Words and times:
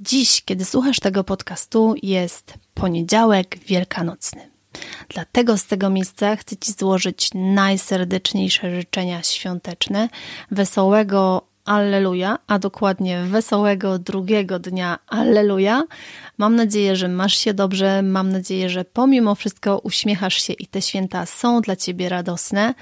Dziś, 0.00 0.42
kiedy 0.44 0.64
słuchasz 0.64 1.00
tego 1.00 1.24
podcastu, 1.24 1.94
jest 2.02 2.54
poniedziałek 2.74 3.58
wielkanocny. 3.58 4.50
Dlatego 5.08 5.58
z 5.58 5.66
tego 5.66 5.90
miejsca 5.90 6.36
chcę 6.36 6.56
Ci 6.56 6.72
złożyć 6.72 7.30
najserdeczniejsze 7.34 8.80
życzenia 8.80 9.22
świąteczne, 9.22 10.08
wesołego 10.50 11.42
Alleluja, 11.64 12.38
a 12.46 12.58
dokładnie 12.58 13.22
wesołego 13.22 13.98
drugiego 13.98 14.58
dnia 14.58 14.98
Alleluja. 15.06 15.82
Mam 16.38 16.56
nadzieję, 16.56 16.96
że 16.96 17.08
masz 17.08 17.38
się 17.38 17.54
dobrze, 17.54 18.02
mam 18.02 18.32
nadzieję, 18.32 18.70
że 18.70 18.84
pomimo 18.84 19.34
wszystko 19.34 19.78
uśmiechasz 19.78 20.42
się 20.42 20.52
i 20.52 20.66
te 20.66 20.82
święta 20.82 21.26
są 21.26 21.60
dla 21.60 21.76
Ciebie 21.76 22.08
radosne. 22.08 22.74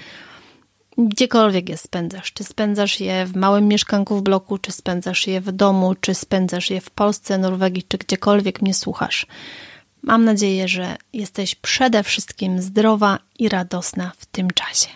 Gdziekolwiek 0.97 1.69
je 1.69 1.77
spędzasz, 1.77 2.33
czy 2.33 2.43
spędzasz 2.43 2.99
je 2.99 3.25
w 3.25 3.35
małym 3.35 3.67
mieszkanku 3.67 4.17
w 4.17 4.21
bloku, 4.21 4.57
czy 4.57 4.71
spędzasz 4.71 5.27
je 5.27 5.41
w 5.41 5.51
domu, 5.51 5.95
czy 6.01 6.13
spędzasz 6.13 6.69
je 6.69 6.81
w 6.81 6.89
Polsce, 6.89 7.37
Norwegii, 7.37 7.83
czy 7.87 7.97
gdziekolwiek 7.97 8.61
mnie 8.61 8.73
słuchasz. 8.73 9.27
Mam 10.01 10.25
nadzieję, 10.25 10.67
że 10.67 10.97
jesteś 11.13 11.55
przede 11.55 12.03
wszystkim 12.03 12.61
zdrowa 12.61 13.19
i 13.39 13.49
radosna 13.49 14.11
w 14.17 14.25
tym 14.25 14.51
czasie. 14.51 14.87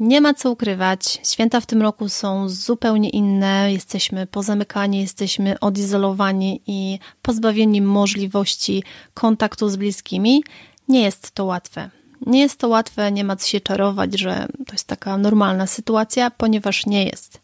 Nie 0.00 0.20
ma 0.20 0.34
co 0.34 0.50
ukrywać, 0.50 1.20
święta 1.24 1.60
w 1.60 1.66
tym 1.66 1.82
roku 1.82 2.08
są 2.08 2.48
zupełnie 2.48 3.10
inne. 3.10 3.72
Jesteśmy 3.72 4.26
pozamykani, 4.26 5.00
jesteśmy 5.00 5.60
odizolowani 5.60 6.60
i 6.66 6.98
pozbawieni 7.22 7.82
możliwości 7.82 8.84
kontaktu 9.14 9.68
z 9.68 9.76
bliskimi. 9.76 10.44
Nie 10.88 11.02
jest 11.02 11.30
to 11.30 11.44
łatwe. 11.44 11.90
Nie 12.26 12.40
jest 12.40 12.58
to 12.58 12.68
łatwe, 12.68 13.12
nie 13.12 13.24
ma 13.24 13.36
co 13.36 13.48
się 13.48 13.60
czarować, 13.60 14.18
że 14.18 14.46
to 14.66 14.72
jest 14.72 14.86
taka 14.86 15.18
normalna 15.18 15.66
sytuacja, 15.66 16.30
ponieważ 16.30 16.86
nie 16.86 17.04
jest. 17.04 17.40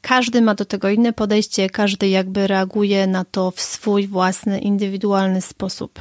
Każdy 0.00 0.42
ma 0.42 0.54
do 0.54 0.64
tego 0.64 0.88
inne 0.88 1.12
podejście, 1.12 1.70
każdy 1.70 2.08
jakby 2.08 2.46
reaguje 2.46 3.06
na 3.06 3.24
to 3.24 3.50
w 3.50 3.60
swój 3.60 4.08
własny, 4.08 4.58
indywidualny 4.58 5.42
sposób. 5.42 5.98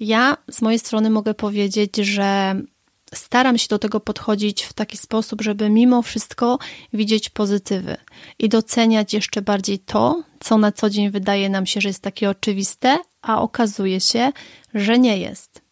Ja 0.00 0.36
z 0.50 0.62
mojej 0.62 0.78
strony 0.78 1.10
mogę 1.10 1.34
powiedzieć, 1.34 1.96
że 1.96 2.54
staram 3.14 3.58
się 3.58 3.68
do 3.68 3.78
tego 3.78 4.00
podchodzić 4.00 4.62
w 4.62 4.72
taki 4.72 4.96
sposób, 4.96 5.42
żeby 5.42 5.70
mimo 5.70 6.02
wszystko 6.02 6.58
widzieć 6.92 7.28
pozytywy 7.28 7.96
i 8.38 8.48
doceniać 8.48 9.14
jeszcze 9.14 9.42
bardziej 9.42 9.78
to, 9.78 10.22
co 10.40 10.58
na 10.58 10.72
co 10.72 10.90
dzień 10.90 11.10
wydaje 11.10 11.48
nam 11.48 11.66
się, 11.66 11.80
że 11.80 11.88
jest 11.88 12.02
takie 12.02 12.30
oczywiste, 12.30 12.98
a 13.22 13.42
okazuje 13.42 14.00
się, 14.00 14.32
że 14.74 14.98
nie 14.98 15.18
jest. 15.18 15.69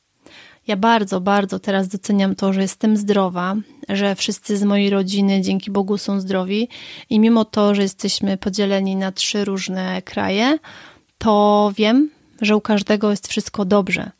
Ja 0.68 0.76
bardzo, 0.76 1.20
bardzo 1.20 1.58
teraz 1.58 1.88
doceniam 1.88 2.34
to, 2.34 2.52
że 2.52 2.62
jestem 2.62 2.96
zdrowa, 2.96 3.56
że 3.88 4.14
wszyscy 4.14 4.56
z 4.56 4.64
mojej 4.64 4.90
rodziny 4.90 5.40
dzięki 5.40 5.70
Bogu 5.70 5.98
są 5.98 6.20
zdrowi 6.20 6.68
i 7.10 7.20
mimo 7.20 7.44
to, 7.44 7.74
że 7.74 7.82
jesteśmy 7.82 8.36
podzieleni 8.36 8.96
na 8.96 9.12
trzy 9.12 9.44
różne 9.44 10.02
kraje, 10.02 10.58
to 11.18 11.72
wiem, 11.76 12.10
że 12.40 12.56
u 12.56 12.60
każdego 12.60 13.10
jest 13.10 13.28
wszystko 13.28 13.64
dobrze. 13.64 14.10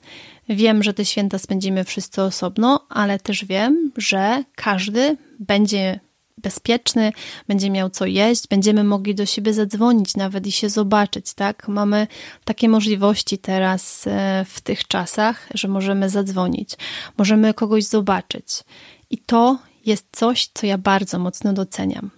Wiem, 0.49 0.83
że 0.83 0.95
te 0.95 1.05
święta 1.05 1.39
spędzimy 1.39 1.85
wszyscy 1.85 2.23
osobno, 2.23 2.87
ale 2.89 3.19
też 3.19 3.45
wiem, 3.45 3.93
że 3.97 4.45
każdy 4.55 5.17
będzie 5.39 6.01
bezpieczny, 6.43 7.12
będzie 7.49 7.71
miał 7.71 7.91
co 7.91 8.06
jeść, 8.06 8.49
będziemy 8.49 8.84
mogli 8.84 9.15
do 9.15 9.26
siebie 9.26 9.54
zadzwonić 9.54 10.16
nawet 10.16 10.47
i 10.47 10.53
się 10.53 10.69
zobaczyć, 10.69 11.34
tak? 11.34 11.69
Mamy 11.69 12.06
takie 12.44 12.69
możliwości 12.69 13.38
teraz 13.38 14.06
e, 14.06 14.44
w 14.49 14.60
tych 14.60 14.87
czasach, 14.87 15.49
że 15.54 15.69
możemy 15.69 16.09
zadzwonić, 16.10 16.71
możemy 17.19 17.54
kogoś 17.54 17.84
zobaczyć. 17.84 18.65
I 19.10 19.19
to 19.19 19.59
jest 19.87 20.06
coś, 20.12 20.50
co 20.54 20.66
ja 20.66 20.78
bardzo 20.78 21.19
mocno 21.19 21.53
doceniam. 21.53 22.10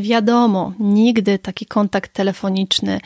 Wiadomo, 0.00 0.72
nigdy 0.78 1.38
taki 1.38 1.66
kontakt 1.66 2.12
telefoniczny, 2.12 3.00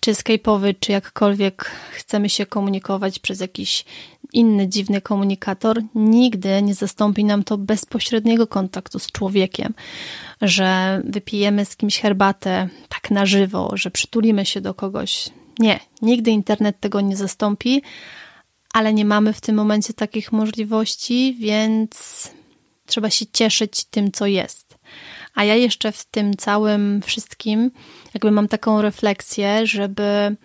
czy 0.00 0.12
skype'owy, 0.12 0.74
czy 0.80 0.92
jakkolwiek 0.92 1.70
chcemy 1.90 2.28
się 2.28 2.46
komunikować 2.46 3.18
przez 3.18 3.40
jakiś 3.40 3.84
inny 4.32 4.68
dziwny 4.68 5.00
komunikator, 5.00 5.82
nigdy 5.94 6.62
nie 6.62 6.74
zastąpi 6.74 7.24
nam 7.24 7.44
to 7.44 7.58
bezpośredniego 7.58 8.46
kontaktu 8.46 8.98
z 8.98 9.12
człowiekiem, 9.12 9.74
że 10.42 11.00
wypijemy 11.04 11.64
z 11.64 11.76
kimś 11.76 12.00
herbatę 12.00 12.68
tak 12.88 13.10
na 13.10 13.26
żywo, 13.26 13.70
że 13.74 13.90
przytulimy 13.90 14.46
się 14.46 14.60
do 14.60 14.74
kogoś. 14.74 15.28
Nie, 15.58 15.80
nigdy 16.02 16.30
internet 16.30 16.80
tego 16.80 17.00
nie 17.00 17.16
zastąpi, 17.16 17.82
ale 18.72 18.94
nie 18.94 19.04
mamy 19.04 19.32
w 19.32 19.40
tym 19.40 19.56
momencie 19.56 19.92
takich 19.92 20.32
możliwości, 20.32 21.36
więc 21.38 22.30
trzeba 22.86 23.10
się 23.10 23.26
cieszyć 23.32 23.84
tym, 23.84 24.12
co 24.12 24.26
jest. 24.26 24.78
A 25.34 25.44
ja 25.44 25.54
jeszcze 25.54 25.92
w 25.92 26.04
tym 26.04 26.36
całym 26.36 27.02
wszystkim, 27.02 27.70
jakby 28.14 28.30
mam 28.30 28.48
taką 28.48 28.82
refleksję, 28.82 29.66
żeby 29.66 30.36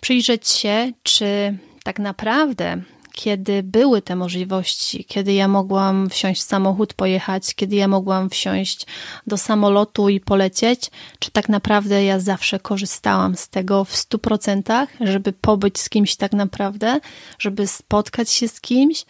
przyjrzeć 0.00 0.48
się, 0.48 0.92
czy 1.02 1.58
tak 1.84 1.98
naprawdę 1.98 2.82
kiedy 3.16 3.62
były 3.62 4.02
te 4.02 4.16
możliwości, 4.16 5.04
kiedy 5.04 5.32
ja 5.32 5.48
mogłam 5.48 6.10
wsiąść 6.10 6.40
w 6.40 6.44
samochód, 6.44 6.94
pojechać, 6.94 7.54
kiedy 7.54 7.76
ja 7.76 7.88
mogłam 7.88 8.30
wsiąść 8.30 8.86
do 9.26 9.36
samolotu 9.36 10.08
i 10.08 10.20
polecieć, 10.20 10.90
czy 11.18 11.30
tak 11.30 11.48
naprawdę 11.48 12.04
ja 12.04 12.20
zawsze 12.20 12.60
korzystałam 12.60 13.36
z 13.36 13.48
tego 13.48 13.84
w 13.84 13.96
stu 13.96 14.18
procentach, 14.18 14.88
żeby 15.00 15.32
pobyć 15.32 15.80
z 15.80 15.88
kimś 15.88 16.16
tak 16.16 16.32
naprawdę, 16.32 17.00
żeby 17.38 17.66
spotkać 17.66 18.30
się 18.30 18.48
z 18.48 18.60
kimś, 18.60 19.04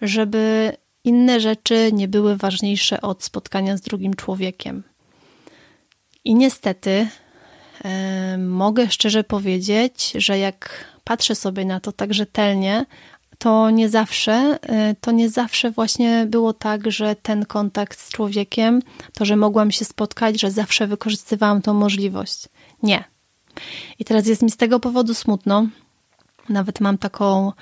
żeby 0.00 0.72
inne 1.04 1.40
rzeczy 1.40 1.90
nie 1.92 2.08
były 2.08 2.36
ważniejsze 2.36 3.00
od 3.00 3.24
spotkania 3.24 3.76
z 3.76 3.80
drugim 3.80 4.14
człowiekiem. 4.14 4.82
I 6.24 6.34
niestety 6.34 7.08
mogę 8.38 8.90
szczerze 8.90 9.24
powiedzieć, 9.24 10.12
że 10.14 10.38
jak 10.38 10.84
patrzę 11.04 11.34
sobie 11.34 11.64
na 11.64 11.80
to 11.80 11.92
tak 11.92 12.14
rzetelnie, 12.14 12.86
to 13.38 13.70
nie 13.70 13.88
zawsze, 13.88 14.58
e, 14.62 14.94
to 15.00 15.10
nie 15.10 15.28
zawsze 15.28 15.70
właśnie 15.70 16.26
było 16.28 16.52
tak, 16.52 16.90
że 16.90 17.16
ten 17.16 17.46
kontakt 17.46 18.00
z 18.00 18.08
człowiekiem, 18.08 18.82
to, 19.14 19.24
że 19.24 19.36
mogłam 19.36 19.70
się 19.70 19.84
spotkać, 19.84 20.40
że 20.40 20.50
zawsze 20.50 20.86
wykorzystywałam 20.86 21.62
tą 21.62 21.74
możliwość. 21.74 22.48
Nie. 22.82 23.04
I 23.98 24.04
teraz 24.04 24.26
jest 24.26 24.42
mi 24.42 24.50
z 24.50 24.56
tego 24.56 24.80
powodu 24.80 25.14
smutno. 25.14 25.66
Nawet 26.48 26.80
mam 26.80 26.98
taką 26.98 27.52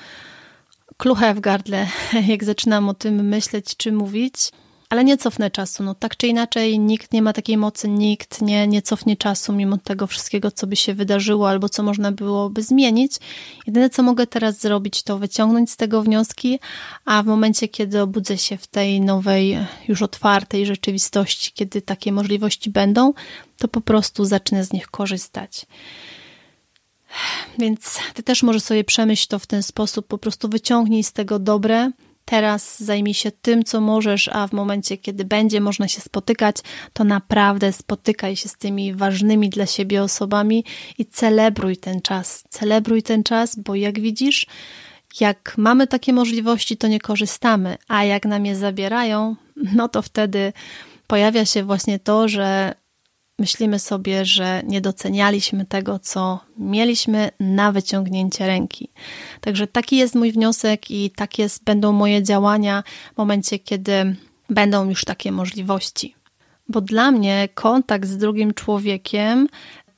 kluchę 1.01 1.35
w 1.35 1.41
gardle, 1.41 1.87
jak 2.29 2.45
zaczynam 2.45 2.89
o 2.89 2.95
tym 2.95 3.29
myśleć 3.29 3.77
czy 3.77 3.93
mówić, 3.93 4.35
ale 4.89 5.05
nie 5.05 5.17
cofnę 5.17 5.51
czasu. 5.51 5.83
No, 5.83 5.95
tak 5.95 6.17
czy 6.17 6.27
inaczej, 6.27 6.79
nikt 6.79 7.13
nie 7.13 7.23
ma 7.23 7.33
takiej 7.33 7.57
mocy, 7.57 7.89
nikt 7.89 8.43
nie, 8.43 8.67
nie 8.67 8.83
cofnie 8.83 9.17
czasu, 9.17 9.53
mimo 9.53 9.79
tego 9.79 10.07
wszystkiego, 10.07 10.51
co 10.51 10.67
by 10.67 10.77
się 10.77 10.95
wydarzyło 10.95 11.49
albo 11.49 11.69
co 11.69 11.83
można 11.83 12.13
byłoby 12.13 12.63
zmienić. 12.63 13.13
Jedyne, 13.67 13.91
co 13.91 14.03
mogę 14.03 14.27
teraz 14.27 14.61
zrobić, 14.61 15.03
to 15.03 15.19
wyciągnąć 15.19 15.71
z 15.71 15.77
tego 15.77 16.03
wnioski, 16.03 16.61
a 17.05 17.23
w 17.23 17.27
momencie, 17.27 17.69
kiedy 17.69 18.01
obudzę 18.01 18.39
się 18.39 18.57
w 18.57 18.67
tej 18.67 19.01
nowej, 19.01 19.59
już 19.89 20.03
otwartej 20.03 20.67
rzeczywistości, 20.67 21.53
kiedy 21.55 21.83
takie 21.83 22.13
możliwości 22.13 22.71
będą, 22.71 23.13
to 23.59 23.69
po 23.69 23.81
prostu 23.81 24.25
zacznę 24.25 24.65
z 24.65 24.73
nich 24.73 24.89
korzystać. 24.89 25.67
Więc 27.59 27.99
ty 28.15 28.23
też 28.23 28.43
możesz 28.43 28.63
sobie 28.63 28.85
przemyśleć 28.85 29.27
to 29.27 29.39
w 29.39 29.47
ten 29.47 29.63
sposób, 29.63 30.07
po 30.07 30.19
prostu 30.19 30.49
wyciągnij 30.49 31.05
z 31.05 31.13
tego 31.13 31.39
dobre, 31.39 31.91
teraz 32.25 32.83
zajmij 32.83 33.15
się 33.15 33.31
tym, 33.31 33.65
co 33.65 33.81
możesz, 33.81 34.29
a 34.29 34.47
w 34.47 34.53
momencie, 34.53 34.99
kiedy 34.99 35.25
będzie 35.25 35.61
można 35.61 35.89
się 35.89 36.01
spotykać, 36.01 36.57
to 36.93 37.05
naprawdę 37.05 37.73
spotykaj 37.73 38.37
się 38.37 38.49
z 38.49 38.57
tymi 38.57 38.95
ważnymi 38.95 39.51
dla 39.51 39.67
siebie 39.67 40.03
osobami 40.03 40.65
i 40.99 41.07
celebruj 41.07 41.77
ten 41.77 42.03
czas. 42.03 42.45
Celebruj 42.49 43.03
ten 43.03 43.23
czas, 43.23 43.57
bo 43.57 43.75
jak 43.75 44.01
widzisz, 44.01 44.47
jak 45.21 45.55
mamy 45.57 45.87
takie 45.87 46.13
możliwości, 46.13 46.77
to 46.77 46.89
nie 46.89 47.01
korzystamy, 47.01 47.77
a 47.89 48.05
jak 48.05 48.27
nam 48.27 48.47
je 48.47 48.57
zabierają, 48.57 49.37
no 49.57 49.89
to 49.89 50.03
wtedy 50.03 50.53
pojawia 51.07 51.45
się 51.45 51.65
właśnie 51.65 51.99
to, 51.99 52.29
że 52.29 52.75
myślimy 53.41 53.79
sobie, 53.79 54.25
że 54.25 54.63
nie 54.67 54.81
docenialiśmy 54.81 55.65
tego, 55.65 55.99
co 55.99 56.41
mieliśmy 56.59 57.31
na 57.41 57.73
wyciągnięcie 57.73 58.47
ręki. 58.47 58.89
Także 59.41 59.67
taki 59.67 59.97
jest 59.97 60.15
mój 60.15 60.33
wniosek 60.33 60.91
i 60.91 61.11
takie 61.11 61.47
będą 61.65 61.93
moje 61.93 62.23
działania 62.23 62.83
w 63.15 63.19
momencie, 63.19 63.59
kiedy 63.59 64.17
będą 64.51 64.89
już 64.89 65.05
takie 65.05 65.33
możliwości. 65.33 66.15
Bo 66.69 66.81
dla 66.81 67.11
mnie 67.11 67.49
kontakt 67.55 68.09
z 68.09 68.17
drugim 68.17 68.55
człowiekiem 68.55 69.49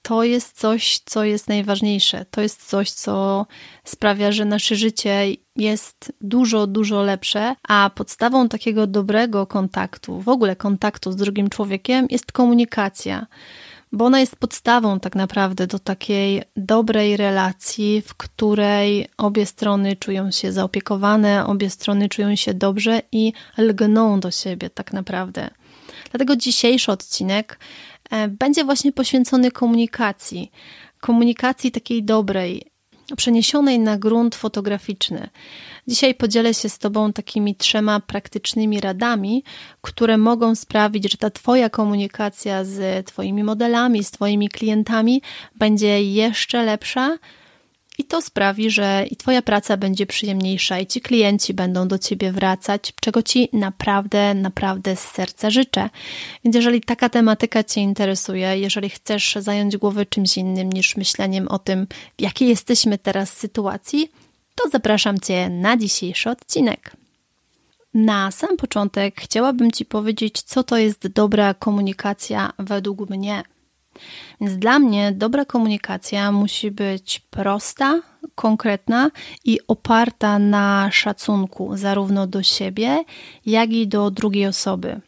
to 0.03 0.25
jest 0.25 0.61
coś, 0.61 1.01
co 1.05 1.25
jest 1.25 1.49
najważniejsze. 1.49 2.25
To 2.31 2.41
jest 2.41 2.69
coś, 2.69 2.91
co 2.91 3.47
sprawia, 3.85 4.33
że 4.33 4.45
nasze 4.45 4.77
życie 4.77 5.27
jest 5.57 6.13
dużo, 6.21 6.67
dużo 6.67 7.03
lepsze, 7.03 7.55
a 7.69 7.91
podstawą 7.95 8.49
takiego 8.49 8.87
dobrego 8.87 9.47
kontaktu, 9.47 10.21
w 10.21 10.29
ogóle 10.29 10.57
kontaktu 10.57 11.13
z 11.13 11.17
drugim 11.17 11.51
człowiekiem, 11.51 12.07
jest 12.11 12.33
komunikacja. 12.33 13.27
Bo 13.93 14.05
ona 14.05 14.21
jest 14.21 14.37
podstawą 14.37 15.01
tak 15.01 15.15
naprawdę 15.15 15.67
do 15.67 15.79
takiej 15.79 16.43
dobrej 16.57 17.17
relacji, 17.17 18.03
w 18.07 18.15
której 18.15 19.09
obie 19.17 19.47
strony 19.47 19.97
czują 19.97 20.31
się 20.31 20.53
zaopiekowane, 20.53 21.47
obie 21.47 21.71
strony 21.71 22.09
czują 22.09 22.37
się 22.37 22.55
dobrze 22.55 23.03
i 23.13 23.33
lgną 23.59 24.21
do 24.21 24.31
siebie 24.31 24.71
tak 24.71 24.93
naprawdę. 24.93 25.51
Dlatego 26.11 26.37
dzisiejszy 26.37 26.93
odcinek 26.93 27.59
będzie 28.29 28.65
właśnie 28.65 28.93
poświęcony 28.93 29.51
komunikacji. 29.51 30.51
Komunikacji 31.01 31.71
takiej 31.71 32.05
dobrej, 32.05 32.73
przeniesionej 33.17 33.79
na 33.79 33.99
grunt 33.99 34.35
fotograficzny. 34.35 35.29
Dzisiaj 35.89 36.15
podzielę 36.15 36.55
się 36.55 36.69
z 36.69 36.79
Tobą 36.79 37.13
takimi 37.13 37.57
trzema 37.57 38.01
praktycznymi 38.01 38.81
radami, 38.81 39.45
które 39.81 40.19
mogą 40.19 40.55
sprawić, 40.55 41.11
że 41.11 41.19
ta 41.19 41.31
Twoja 41.31 41.71
komunikacja 41.71 42.65
z 42.65 43.07
Twoimi 43.07 43.45
modelami, 43.45 44.05
z 44.05 44.11
Twoimi 44.11 44.49
klientami 44.49 45.23
będzie 45.57 46.03
jeszcze 46.03 46.63
lepsza 46.63 47.19
i 47.99 48.05
to 48.05 48.23
sprawi, 48.23 48.71
że 48.71 49.07
i 49.11 49.17
Twoja 49.17 49.43
praca 49.43 49.77
będzie 49.77 50.07
przyjemniejsza, 50.07 50.79
i 50.79 50.87
ci 50.87 51.01
klienci 51.01 51.55
będą 51.55 51.89
do 51.89 51.99
Ciebie 51.99 52.33
wracać, 52.33 52.93
czego 53.01 53.23
Ci 53.23 53.49
naprawdę, 53.53 54.35
naprawdę 54.35 54.97
z 54.97 55.01
serca 55.01 55.51
życzę. 55.51 55.91
Więc 56.45 56.57
jeżeli 56.57 56.81
taka 56.81 57.09
tematyka 57.09 57.65
Cię 57.65 57.81
interesuje, 57.81 58.59
jeżeli 58.59 58.91
chcesz 58.91 59.37
zająć 59.41 59.77
głowę 59.77 60.07
czymś 60.07 60.37
innym 60.37 60.73
niż 60.73 60.97
myśleniem 60.97 61.49
o 61.49 61.59
tym, 61.59 61.87
w 62.19 62.23
jakiej 62.23 62.49
jesteśmy 62.49 62.99
teraz 62.99 63.33
sytuacji, 63.33 64.13
to 64.55 64.69
zapraszam 64.69 65.21
Cię 65.21 65.51
na 65.51 65.77
dzisiejszy 65.77 66.31
odcinek. 66.31 66.97
Na 67.95 68.31
sam 68.31 68.57
początek 68.57 69.21
chciałabym 69.21 69.71
Ci 69.71 69.85
powiedzieć, 69.85 70.43
co 70.43 70.63
to 70.63 70.77
jest 70.77 71.09
dobra 71.09 71.55
komunikacja 71.55 72.53
według 72.59 73.11
mnie. 73.11 73.43
Więc 74.41 74.59
dla 74.59 74.79
mnie 74.79 75.13
dobra 75.13 75.45
komunikacja 75.45 76.33
musi 76.33 76.71
być 76.71 77.21
prosta, 77.31 78.01
konkretna 78.35 79.11
i 79.45 79.59
oparta 79.69 80.39
na 80.39 80.89
szacunku 80.93 81.77
zarówno 81.77 82.27
do 82.27 82.43
siebie, 82.43 83.05
jak 83.47 83.71
i 83.73 83.89
do 83.89 84.11
drugiej 84.11 84.47
osoby. 84.47 85.01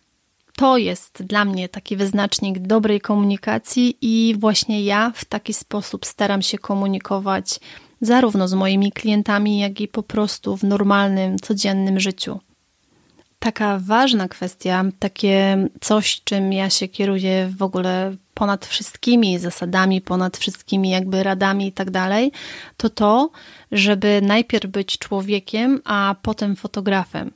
To 0.56 0.76
jest 0.76 1.22
dla 1.22 1.44
mnie 1.44 1.68
taki 1.68 1.96
wyznacznik 1.96 2.58
dobrej 2.58 3.00
komunikacji, 3.00 3.96
i 4.00 4.34
właśnie 4.38 4.82
ja 4.82 5.12
w 5.14 5.24
taki 5.24 5.54
sposób 5.54 6.06
staram 6.06 6.42
się 6.42 6.58
komunikować 6.58 7.60
zarówno 8.00 8.48
z 8.48 8.54
moimi 8.54 8.92
klientami, 8.92 9.58
jak 9.58 9.80
i 9.80 9.88
po 9.88 10.02
prostu 10.02 10.56
w 10.56 10.62
normalnym, 10.62 11.38
codziennym 11.38 12.00
życiu 12.00 12.40
taka 13.44 13.78
ważna 13.78 14.28
kwestia, 14.28 14.84
takie 14.98 15.68
coś, 15.80 16.20
czym 16.24 16.52
ja 16.52 16.70
się 16.70 16.88
kieruję 16.88 17.52
w 17.56 17.62
ogóle 17.62 18.16
ponad 18.34 18.66
wszystkimi 18.66 19.38
zasadami, 19.38 20.00
ponad 20.00 20.36
wszystkimi 20.36 20.90
jakby 20.90 21.22
radami 21.22 21.66
i 21.66 21.72
tak 21.72 21.90
dalej, 21.90 22.32
to 22.76 22.90
to, 22.90 23.30
żeby 23.72 24.20
najpierw 24.22 24.66
być 24.66 24.98
człowiekiem, 24.98 25.80
a 25.84 26.14
potem 26.22 26.56
fotografem. 26.56 27.30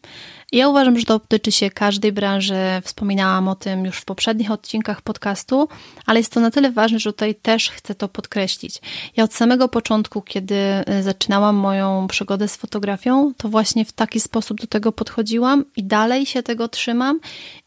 Ja 0.53 0.69
uważam, 0.69 0.99
że 0.99 1.05
to 1.05 1.19
dotyczy 1.19 1.53
się 1.53 1.71
każdej 1.71 2.13
branży. 2.13 2.55
Wspominałam 2.85 3.49
o 3.49 3.55
tym 3.55 3.85
już 3.85 3.99
w 3.99 4.05
poprzednich 4.05 4.51
odcinkach 4.51 5.03
podcastu, 5.03 5.69
ale 6.07 6.21
jest 6.21 6.33
to 6.33 6.41
na 6.41 6.51
tyle 6.51 6.73
ważne, 6.73 6.99
że 6.99 7.13
tutaj 7.13 7.35
też 7.35 7.71
chcę 7.71 7.95
to 7.95 8.09
podkreślić. 8.09 8.81
Ja 9.17 9.25
od 9.25 9.35
samego 9.35 9.69
początku, 9.69 10.23
kiedy 10.23 10.55
y, 10.99 11.03
zaczynałam 11.03 11.57
moją 11.57 12.09
przygodę 12.09 12.49
z 12.49 12.57
fotografią, 12.57 13.33
to 13.37 13.49
właśnie 13.49 13.85
w 13.85 13.93
taki 13.93 14.21
sposób 14.21 14.61
do 14.61 14.67
tego 14.67 14.93
podchodziłam 14.93 15.65
i 15.77 15.85
dalej 15.85 16.27
się 16.27 16.43
tego 16.43 16.69
trzymam 16.69 17.21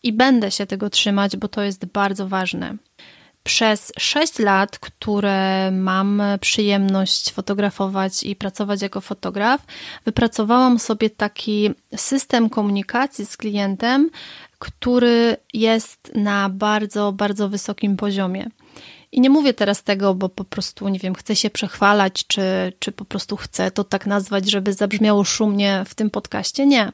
i 0.04 0.13
będę 0.13 0.51
się 0.51 0.66
tego 0.66 0.89
trzymać, 0.89 1.38
bo 1.38 1.48
to 1.48 1.62
jest 1.62 1.86
bardzo 1.86 2.27
ważne. 2.27 2.75
Przez 3.43 3.91
6 3.99 4.39
lat, 4.39 4.79
które 4.79 5.71
mam 5.71 6.21
przyjemność 6.41 7.31
fotografować 7.31 8.23
i 8.23 8.35
pracować 8.35 8.81
jako 8.81 9.01
fotograf, 9.01 9.65
wypracowałam 10.05 10.79
sobie 10.79 11.09
taki 11.09 11.71
system 11.95 12.49
komunikacji 12.49 13.25
z 13.25 13.38
klientem, 13.38 14.09
który 14.59 15.38
jest 15.53 16.11
na 16.15 16.49
bardzo, 16.49 17.11
bardzo 17.11 17.49
wysokim 17.49 17.97
poziomie. 17.97 18.49
I 19.11 19.21
nie 19.21 19.29
mówię 19.29 19.53
teraz 19.53 19.83
tego, 19.83 20.13
bo 20.13 20.29
po 20.29 20.43
prostu, 20.43 20.89
nie 20.89 20.99
wiem, 20.99 21.15
chcę 21.15 21.35
się 21.35 21.49
przechwalać, 21.49 22.27
czy, 22.27 22.73
czy 22.79 22.91
po 22.91 23.05
prostu 23.05 23.38
chcę 23.38 23.71
to 23.71 23.83
tak 23.83 24.05
nazwać, 24.05 24.51
żeby 24.51 24.73
zabrzmiało 24.73 25.23
szumnie 25.23 25.83
w 25.88 25.95
tym 25.95 26.09
podcaście. 26.09 26.65
Nie. 26.65 26.91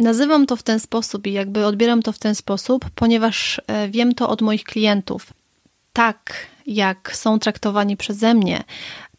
Nazywam 0.00 0.46
to 0.46 0.56
w 0.56 0.62
ten 0.62 0.80
sposób 0.80 1.26
i 1.26 1.32
jakby 1.32 1.66
odbieram 1.66 2.02
to 2.02 2.12
w 2.12 2.18
ten 2.18 2.34
sposób, 2.34 2.90
ponieważ 2.94 3.60
e, 3.66 3.88
wiem 3.88 4.14
to 4.14 4.28
od 4.28 4.42
moich 4.42 4.64
klientów. 4.64 5.26
Tak, 5.92 6.46
jak 6.66 7.16
są 7.16 7.38
traktowani 7.38 7.96
przeze 7.96 8.34
mnie, 8.34 8.64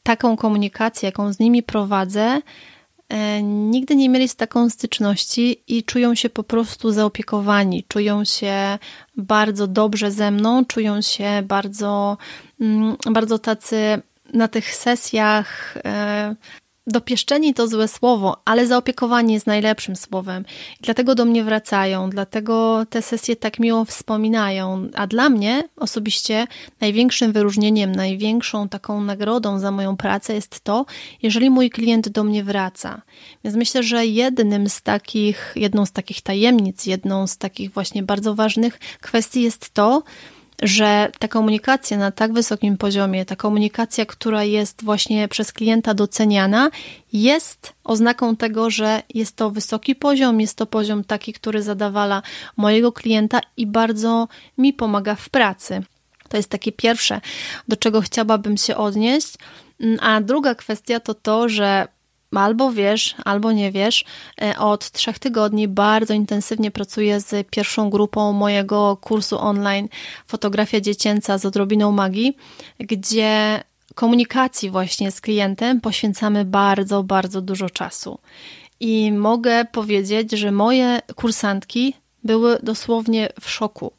taką 0.04 0.38
komunikację, 0.38 1.08
jaką 1.08 1.34
z 1.34 1.40
nimi 1.40 1.64
prowadzę, 1.64 2.42
e, 3.10 3.44
nigdy 3.44 3.96
nie 3.96 4.10
mieli 4.10 4.28
z 4.28 4.36
taką 4.36 4.70
styczności 4.70 5.64
i 5.68 5.84
czują 5.84 6.16
się 6.16 6.30
po 6.30 6.44
prostu 6.44 6.92
zaopiekowani, 6.92 7.84
czują 7.88 8.26
się 8.26 8.78
bardzo 9.18 9.68
dobrze 9.68 10.12
ze 10.12 10.32
mną, 10.32 10.66
czują 10.66 11.02
się 11.02 11.44
bardzo, 11.46 12.18
mm, 12.62 12.96
bardzo 13.12 13.40
tacy 13.40 14.02
na 14.34 14.48
tych 14.48 14.76
sesjach 14.76 15.78
e, 15.86 16.36
Dopieszczeni 16.92 17.54
to 17.54 17.68
złe 17.68 17.88
słowo, 17.88 18.42
ale 18.46 18.68
zaopiekowani 18.68 19.34
jest 19.34 19.48
najlepszym 19.48 19.96
słowem. 19.96 20.46
Dlatego 20.82 21.16
do 21.16 21.26
mnie 21.26 21.44
wracają, 21.44 22.10
dlatego 22.10 22.86
te 22.90 23.02
sesje 23.02 23.36
tak 23.36 23.60
miło 23.60 23.86
wspominają. 23.86 24.88
A 24.96 25.08
dla 25.08 25.30
mnie 25.30 25.64
osobiście 25.78 26.48
największym 26.82 27.32
wyróżnieniem, 27.32 27.92
największą 27.92 28.70
taką 28.70 29.02
nagrodą 29.02 29.60
za 29.60 29.72
moją 29.72 29.98
pracę 29.98 30.34
jest 30.34 30.60
to, 30.60 30.86
jeżeli 31.22 31.50
mój 31.50 31.70
klient 31.70 32.10
do 32.10 32.24
mnie 32.24 32.44
wraca. 32.44 33.02
Więc 33.44 33.56
myślę, 33.56 33.84
że 33.84 34.06
jednym 34.06 34.70
z 34.70 34.82
takich, 34.82 35.54
jedną 35.56 35.86
z 35.86 35.92
takich 35.92 36.22
tajemnic, 36.22 36.86
jedną 36.86 37.28
z 37.28 37.38
takich 37.38 37.72
właśnie 37.72 38.04
bardzo 38.04 38.36
ważnych 38.36 38.80
kwestii 39.02 39.42
jest 39.42 39.74
to, 39.74 40.04
że 40.62 41.12
ta 41.20 41.28
komunikacja 41.28 41.98
na 41.98 42.12
tak 42.12 42.34
wysokim 42.34 42.78
poziomie, 42.78 43.26
ta 43.26 43.36
komunikacja, 43.36 44.06
która 44.06 44.44
jest 44.44 44.84
właśnie 44.84 45.28
przez 45.28 45.54
klienta 45.54 45.94
doceniana, 45.94 46.70
jest 47.14 47.74
oznaką 47.84 48.36
tego, 48.36 48.70
że 48.70 49.04
jest 49.14 49.36
to 49.36 49.52
wysoki 49.52 49.96
poziom, 49.96 50.42
jest 50.42 50.58
to 50.58 50.66
poziom 50.66 51.04
taki, 51.04 51.34
który 51.34 51.64
zadawala 51.64 52.22
mojego 52.58 52.92
klienta 52.92 53.40
i 53.58 53.68
bardzo 53.68 54.28
mi 54.58 54.74
pomaga 54.74 55.16
w 55.16 55.30
pracy. 55.30 55.84
To 56.30 56.38
jest 56.38 56.50
takie 56.50 56.72
pierwsze, 56.72 57.22
do 57.68 57.78
czego 57.78 58.02
chciałabym 58.02 58.58
się 58.58 58.76
odnieść. 58.76 59.34
A 60.02 60.22
druga 60.22 60.56
kwestia 60.56 61.00
to 61.00 61.14
to, 61.14 61.50
że 61.50 61.88
albo 62.40 62.72
wiesz, 62.72 63.16
albo 63.26 63.52
nie 63.52 63.72
wiesz. 63.72 64.06
E, 64.42 64.60
od 64.60 64.92
trzech 64.92 65.20
tygodni 65.20 65.68
bardzo 65.68 66.14
intensywnie 66.14 66.72
pracuję 66.72 67.20
z 67.20 67.48
pierwszą 67.48 67.90
grupą 67.90 68.34
mojego 68.34 68.98
kursu 69.02 69.40
online 69.40 69.88
Fotografia 70.28 70.82
Dziecięca 70.82 71.38
z 71.38 71.46
odrobiną 71.46 71.92
magii, 71.92 72.38
gdzie 72.80 73.64
komunikacji 73.96 74.70
właśnie 74.70 75.12
z 75.12 75.22
klientem 75.22 75.82
poświęcamy 75.82 76.46
bardzo, 76.46 77.04
bardzo 77.04 77.42
dużo 77.42 77.70
czasu. 77.70 78.20
I 78.80 79.12
mogę 79.12 79.66
powiedzieć, 79.66 80.32
że 80.32 80.52
moje 80.52 81.02
kursantki 81.16 81.94
były 82.24 82.60
dosłownie 82.64 83.30
w 83.42 83.50
szoku. 83.50 83.94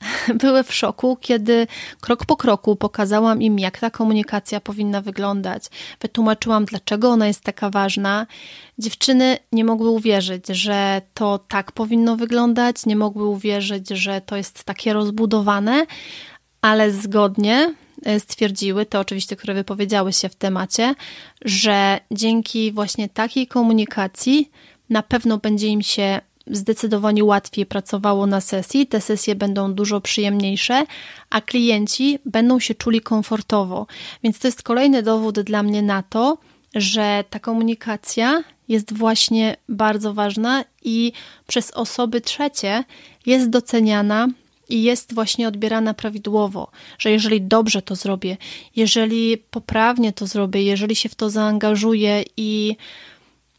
były 0.42 0.64
w 0.64 0.74
szoku, 0.74 1.16
kiedy 1.20 1.66
krok 2.00 2.26
po 2.26 2.36
kroku 2.36 2.76
pokazałam 2.76 3.42
im, 3.42 3.58
jak 3.58 3.78
ta 3.78 3.90
komunikacja 3.90 4.60
powinna 4.60 5.00
wyglądać. 5.00 5.64
Wytłumaczyłam, 6.00 6.64
dlaczego 6.64 7.10
ona 7.10 7.26
jest 7.26 7.40
taka 7.40 7.70
ważna. 7.70 8.26
Dziewczyny 8.78 9.36
nie 9.52 9.64
mogły 9.64 9.90
uwierzyć, 9.90 10.46
że 10.48 11.02
to 11.14 11.38
tak 11.48 11.72
powinno 11.72 12.16
wyglądać, 12.16 12.86
nie 12.86 12.96
mogły 12.96 13.26
uwierzyć, 13.26 13.88
że 13.88 14.20
to 14.20 14.36
jest 14.36 14.64
takie 14.64 14.92
rozbudowane, 14.92 15.86
ale 16.62 16.92
zgodnie 16.92 17.74
e, 18.04 18.20
stwierdziły, 18.20 18.86
te 18.86 19.00
oczywiście, 19.00 19.36
które 19.36 19.54
wypowiedziały 19.54 20.12
się 20.12 20.28
w 20.28 20.34
temacie, 20.34 20.94
że 21.44 22.00
dzięki 22.10 22.72
właśnie 22.72 23.08
takiej 23.08 23.46
komunikacji 23.46 24.50
na 24.90 25.02
pewno 25.02 25.38
będzie 25.38 25.66
im 25.66 25.82
się 25.82 26.20
zdecydowanie 26.50 27.24
łatwiej 27.24 27.66
pracowało 27.66 28.26
na 28.26 28.40
sesji, 28.40 28.86
te 28.86 29.00
sesje 29.00 29.34
będą 29.34 29.74
dużo 29.74 30.00
przyjemniejsze, 30.00 30.84
a 31.30 31.40
klienci 31.40 32.18
będą 32.24 32.60
się 32.60 32.74
czuli 32.74 33.00
komfortowo. 33.00 33.86
Więc 34.22 34.38
to 34.38 34.48
jest 34.48 34.62
kolejny 34.62 35.02
dowód 35.02 35.40
dla 35.40 35.62
mnie 35.62 35.82
na 35.82 36.02
to, 36.02 36.38
że 36.74 37.24
ta 37.30 37.38
komunikacja 37.38 38.42
jest 38.68 38.92
właśnie 38.92 39.56
bardzo 39.68 40.14
ważna 40.14 40.64
i 40.84 41.12
przez 41.46 41.70
osoby 41.70 42.20
trzecie 42.20 42.84
jest 43.26 43.50
doceniana 43.50 44.28
i 44.68 44.82
jest 44.82 45.14
właśnie 45.14 45.48
odbierana 45.48 45.94
prawidłowo, 45.94 46.70
że 46.98 47.10
jeżeli 47.10 47.42
dobrze 47.42 47.82
to 47.82 47.94
zrobię, 47.94 48.36
jeżeli 48.76 49.38
poprawnie 49.38 50.12
to 50.12 50.26
zrobię, 50.26 50.62
jeżeli 50.62 50.96
się 50.96 51.08
w 51.08 51.14
to 51.14 51.30
zaangażuję 51.30 52.24
i 52.36 52.76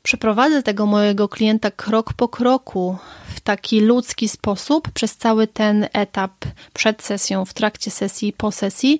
przeprowadzę 0.04 0.64
tego 0.64 0.86
mojego 0.86 1.30
klienta 1.30 1.72
krok 1.72 2.14
po 2.14 2.28
kroku 2.28 2.98
w 3.36 3.40
taki 3.40 3.82
ludzki 3.82 4.30
sposób 4.30 4.92
przez 4.92 5.18
cały 5.18 5.48
ten 5.48 5.88
etap 5.94 6.32
przed 6.74 7.04
sesją, 7.04 7.46
w 7.46 7.54
trakcie 7.54 7.92
sesji, 7.92 8.34
po 8.34 8.52
sesji, 8.52 9.00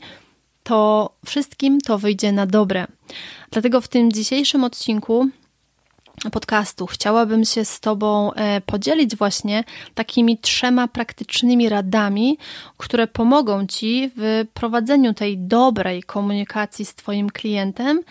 to 0.64 1.10
wszystkim 1.26 1.82
to 1.82 1.98
wyjdzie 1.98 2.32
na 2.32 2.46
dobre. 2.46 2.88
Dlatego 3.52 3.82
w 3.82 3.88
tym 3.88 4.12
dzisiejszym 4.12 4.64
odcinku 4.64 5.30
podcastu 6.32 6.88
chciałabym 6.88 7.46
się 7.46 7.66
z 7.66 7.80
Tobą 7.80 8.34
e, 8.34 8.62
podzielić 8.62 9.16
właśnie 9.16 9.64
takimi 9.94 10.38
trzema 10.38 10.88
praktycznymi 10.88 11.70
radami, 11.70 12.38
które 12.78 13.08
pomogą 13.08 13.68
Ci 13.68 14.12
w 14.16 14.46
prowadzeniu 14.54 15.14
tej 15.14 15.38
dobrej 15.38 16.04
komunikacji 16.04 16.86
z 16.86 16.96
Twoim 16.96 17.30
klientem, 17.30 18.02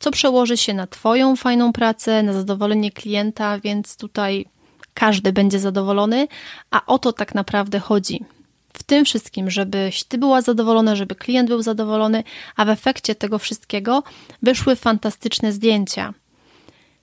co 0.00 0.10
przełoży 0.10 0.56
się 0.56 0.74
na 0.74 0.86
Twoją 0.86 1.36
fajną 1.36 1.72
pracę, 1.72 2.22
na 2.22 2.32
zadowolenie 2.32 2.90
klienta, 2.90 3.58
więc 3.58 3.96
tutaj 3.96 4.46
każdy 4.94 5.32
będzie 5.32 5.58
zadowolony, 5.58 6.28
a 6.70 6.86
o 6.86 6.98
to 6.98 7.12
tak 7.12 7.34
naprawdę 7.34 7.78
chodzi. 7.78 8.24
W 8.72 8.82
tym 8.82 9.04
wszystkim, 9.04 9.50
żebyś 9.50 10.04
Ty 10.04 10.18
była 10.18 10.42
zadowolona, 10.42 10.96
żeby 10.96 11.14
klient 11.14 11.48
był 11.48 11.62
zadowolony, 11.62 12.24
a 12.56 12.64
w 12.64 12.68
efekcie 12.68 13.14
tego 13.14 13.38
wszystkiego 13.38 14.02
wyszły 14.42 14.76
fantastyczne 14.76 15.52
zdjęcia. 15.52 16.14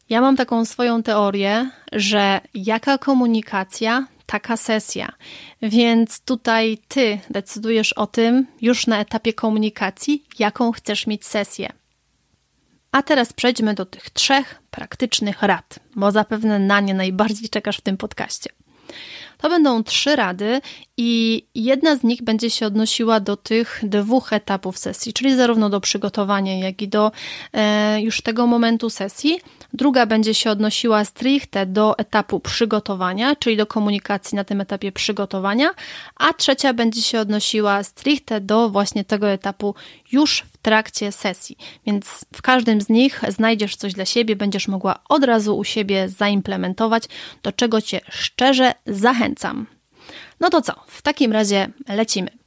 Ja 0.10 0.22
mam 0.22 0.36
taką 0.36 0.66
swoją 0.66 1.04
teorię, 1.04 1.70
że 1.92 2.42
jaka 2.54 2.98
komunikacja, 2.98 4.08
taka 4.26 4.58
sesja. 4.58 5.12
Więc 5.62 6.20
tutaj 6.20 6.78
ty 6.88 7.20
decydujesz 7.30 7.94
o 7.94 8.08
tym 8.08 8.48
już 8.62 8.88
na 8.88 9.00
etapie 9.00 9.34
komunikacji, 9.34 10.24
jaką 10.40 10.72
chcesz 10.72 11.08
mieć 11.08 11.26
sesję. 11.26 11.70
A 12.92 13.04
teraz 13.04 13.34
przejdźmy 13.34 13.74
do 13.74 13.86
tych 13.86 14.10
trzech 14.10 14.62
praktycznych 14.72 15.42
rad, 15.44 15.80
bo 15.96 16.12
zapewne 16.12 16.60
na 16.60 16.80
nie 16.80 16.94
najbardziej 16.94 17.50
czekasz 17.50 17.78
w 17.78 17.82
tym 17.82 17.98
podcaście. 17.98 18.50
To 19.38 19.50
będą 19.50 19.84
trzy 19.84 20.16
rady 20.16 20.62
i 20.98 21.44
jedna 21.56 21.96
z 21.96 22.04
nich 22.04 22.24
będzie 22.24 22.50
się 22.50 22.66
odnosiła 22.66 23.20
do 23.20 23.38
tych 23.38 23.82
dwóch 23.84 24.34
etapów 24.34 24.78
sesji, 24.78 25.14
czyli 25.14 25.36
zarówno 25.36 25.70
do 25.70 25.80
przygotowania, 25.80 26.60
jak 26.60 26.82
i 26.82 26.88
do 26.88 27.12
e, 27.54 28.02
już 28.02 28.22
tego 28.22 28.48
momentu 28.48 28.90
sesji. 28.90 29.40
Druga 29.74 30.06
będzie 30.06 30.34
się 30.34 30.52
odnosiła 30.52 31.06
stricte 31.06 31.66
do 31.66 31.98
etapu 31.98 32.40
przygotowania, 32.40 33.36
czyli 33.36 33.58
do 33.58 33.66
komunikacji 33.66 34.36
na 34.36 34.44
tym 34.44 34.62
etapie 34.62 34.92
przygotowania, 34.92 35.70
a 36.16 36.34
trzecia 36.34 36.74
będzie 36.74 37.02
się 37.02 37.20
odnosiła 37.20 37.84
stricte 37.84 38.42
do 38.42 38.70
właśnie 38.70 39.04
tego 39.04 39.30
etapu 39.30 39.76
już 40.12 40.44
w 40.54 40.58
trakcie 40.58 41.12
sesji. 41.12 41.58
Więc 41.86 42.26
w 42.34 42.42
każdym 42.42 42.82
z 42.82 42.90
nich 42.90 43.22
znajdziesz 43.28 43.76
coś 43.76 43.94
dla 43.94 44.06
siebie, 44.06 44.36
będziesz 44.36 44.68
mogła 44.68 45.00
od 45.10 45.24
razu 45.24 45.58
u 45.58 45.64
siebie 45.64 46.10
zaimplementować, 46.10 47.04
do 47.44 47.52
czego 47.52 47.82
Cię 47.82 48.02
szczerze 48.10 48.74
zachęcam. 48.86 49.66
No 50.40 50.50
to 50.50 50.62
co? 50.62 50.74
W 50.88 51.02
takim 51.02 51.32
razie 51.32 51.68
lecimy. 51.90 52.43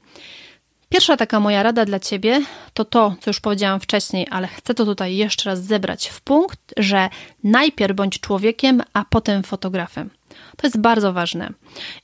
Pierwsza 0.89 1.17
taka 1.17 1.41
moja 1.41 1.63
rada 1.63 1.85
dla 1.85 2.01
Ciebie 2.01 2.43
to 2.75 2.85
to, 2.85 3.17
co 3.21 3.31
już 3.31 3.41
powiedziałam 3.41 3.81
wcześniej, 3.81 4.27
ale 4.31 4.47
chcę 4.47 4.75
to 4.75 4.85
tutaj 4.85 5.17
jeszcze 5.17 5.51
raz 5.51 5.63
zebrać 5.63 6.09
w 6.09 6.21
punkt, 6.21 6.75
że 6.77 7.09
najpierw 7.45 7.97
bądź 7.97 8.21
człowiekiem, 8.21 8.83
a 8.93 9.05
potem 9.11 9.43
fotografem. 9.43 10.11
To 10.57 10.67
jest 10.67 10.79
bardzo 10.79 11.13
ważne. 11.13 11.51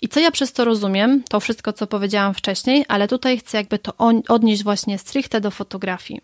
I 0.01 0.09
co 0.09 0.21
ja 0.21 0.31
przez 0.31 0.53
to 0.53 0.65
rozumiem, 0.65 1.23
to 1.29 1.41
wszystko, 1.41 1.73
co 1.73 1.87
powiedziałam 1.87 2.35
wcześniej, 2.35 2.85
ale 2.89 3.09
tutaj 3.09 3.39
chcę 3.39 3.57
jakby 3.57 3.79
to 3.79 3.93
odnieść 4.29 4.63
właśnie 4.63 4.99
stricte 4.99 5.41
do 5.41 5.51
fotografii. 5.51 6.21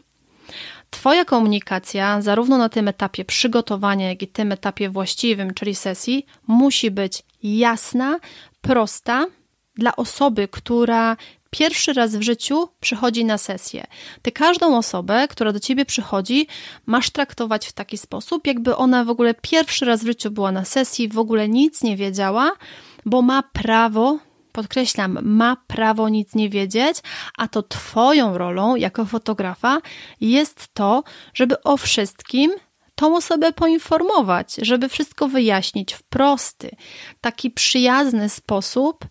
Twoja 0.90 1.24
komunikacja, 1.24 2.22
zarówno 2.22 2.58
na 2.58 2.68
tym 2.68 2.88
etapie 2.88 3.24
przygotowania, 3.24 4.08
jak 4.08 4.22
i 4.22 4.28
tym 4.28 4.52
etapie 4.52 4.90
właściwym, 4.90 5.54
czyli 5.54 5.74
sesji, 5.74 6.26
musi 6.46 6.90
być 6.90 7.22
jasna, 7.42 8.18
prosta 8.60 9.26
dla 9.74 9.96
osoby, 9.96 10.48
która 10.48 11.16
pierwszy 11.50 11.92
raz 11.92 12.16
w 12.16 12.22
życiu 12.22 12.68
przychodzi 12.80 13.24
na 13.24 13.38
sesję. 13.38 13.86
Ty 14.22 14.32
każdą 14.32 14.76
osobę, 14.76 15.28
która 15.28 15.52
do 15.52 15.60
ciebie 15.60 15.84
przychodzi, 15.84 16.46
masz 16.86 17.10
traktować 17.10 17.66
w 17.66 17.72
taki 17.72 17.98
sposób, 17.98 18.46
jakby 18.46 18.76
ona 18.76 19.04
w 19.04 19.10
ogóle 19.10 19.34
pierwszy 19.34 19.84
raz 19.84 20.02
w 20.02 20.06
życiu 20.06 20.30
była 20.30 20.52
na 20.52 20.64
sesji, 20.64 21.08
w 21.08 21.18
ogóle 21.18 21.48
nic 21.48 21.82
nie 21.82 21.96
wiedziała, 21.96 22.52
bo 23.06 23.22
ma 23.22 23.42
prawo 23.42 24.18
podkreślam, 24.52 25.18
ma 25.22 25.56
prawo 25.66 26.08
nic 26.08 26.34
nie 26.34 26.48
wiedzieć, 26.50 26.96
a 27.36 27.48
to 27.48 27.62
Twoją 27.62 28.38
rolą 28.38 28.76
jako 28.76 29.04
fotografa 29.04 29.78
jest 30.20 30.68
to, 30.74 31.04
żeby 31.34 31.62
o 31.62 31.76
wszystkim 31.76 32.52
tą 32.94 33.16
osobę 33.16 33.52
poinformować, 33.52 34.54
żeby 34.62 34.88
wszystko 34.88 35.28
wyjaśnić 35.28 35.94
w 35.94 36.02
prosty, 36.02 36.70
taki 37.20 37.50
przyjazny 37.50 38.28
sposób, 38.28 39.04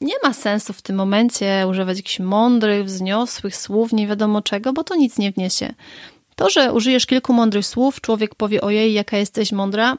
nie 0.00 0.14
ma 0.22 0.32
sensu 0.32 0.72
w 0.72 0.82
tym 0.82 0.96
momencie 0.96 1.66
używać 1.70 1.96
jakichś 1.96 2.20
mądrych, 2.20 2.84
wzniosłych 2.84 3.56
słów, 3.56 3.92
nie 3.92 4.06
wiadomo 4.06 4.42
czego, 4.42 4.72
bo 4.72 4.84
to 4.84 4.96
nic 4.96 5.18
nie 5.18 5.32
wniesie. 5.32 5.74
To, 6.36 6.50
że 6.50 6.72
użyjesz 6.72 7.06
kilku 7.06 7.32
mądrych 7.32 7.66
słów, 7.66 8.00
człowiek 8.00 8.34
powie 8.34 8.60
ojej, 8.60 8.92
jaka 8.92 9.16
jesteś 9.16 9.52
mądra, 9.52 9.98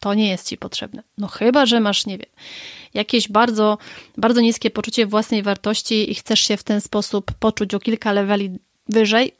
to 0.00 0.14
nie 0.14 0.28
jest 0.28 0.48
ci 0.48 0.56
potrzebne. 0.56 1.02
No 1.18 1.26
chyba, 1.26 1.66
że 1.66 1.80
masz, 1.80 2.06
nie 2.06 2.18
wiem, 2.18 2.30
jakieś 2.94 3.28
bardzo, 3.28 3.78
bardzo 4.16 4.40
niskie 4.40 4.70
poczucie 4.70 5.06
własnej 5.06 5.42
wartości 5.42 6.10
i 6.10 6.14
chcesz 6.14 6.40
się 6.40 6.56
w 6.56 6.62
ten 6.64 6.80
sposób 6.80 7.32
poczuć 7.32 7.74
o 7.74 7.78
kilka 7.78 8.12
leveli 8.12 8.50
wyżej, 8.88 9.32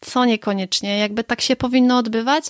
co 0.00 0.24
niekoniecznie. 0.24 0.98
Jakby 0.98 1.24
tak 1.24 1.40
się 1.40 1.56
powinno 1.56 1.98
odbywać. 1.98 2.44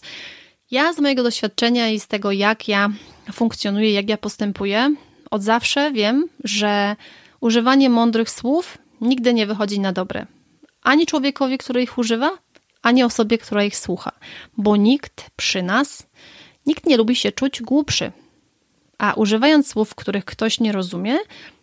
Ja 0.71 0.92
z 0.92 0.99
mojego 0.99 1.23
doświadczenia 1.23 1.88
i 1.88 2.00
z 2.00 2.07
tego, 2.07 2.33
jak 2.33 2.68
ja 2.68 2.90
funkcjonuję, 3.33 3.92
jak 3.92 4.09
ja 4.09 4.18
postępuję, 4.18 4.95
od 5.30 5.42
zawsze 5.42 5.92
wiem, 5.92 6.25
że 6.44 6.97
używanie 7.40 7.90
mądrych 7.90 8.30
słów 8.30 8.78
nigdy 9.00 9.35
nie 9.35 9.47
wychodzi 9.47 9.80
na 9.80 9.92
dobre. 9.92 10.26
Ani 10.82 11.06
człowiekowi, 11.06 11.58
który 11.58 11.82
ich 11.82 11.99
używa, 11.99 12.30
ani 12.82 13.02
osobie, 13.02 13.38
która 13.38 13.64
ich 13.64 13.76
słucha. 13.76 14.12
Bo 14.56 14.76
nikt 14.76 15.30
przy 15.37 15.62
nas, 15.62 16.06
nikt 16.66 16.87
nie 16.87 16.97
lubi 16.97 17.16
się 17.16 17.32
czuć 17.32 17.62
głupszy. 17.62 18.12
A 18.99 19.14
używając 19.14 19.68
słów, 19.68 19.94
których 19.94 20.25
ktoś 20.25 20.61
nie 20.61 20.73
rozumie, 20.73 21.16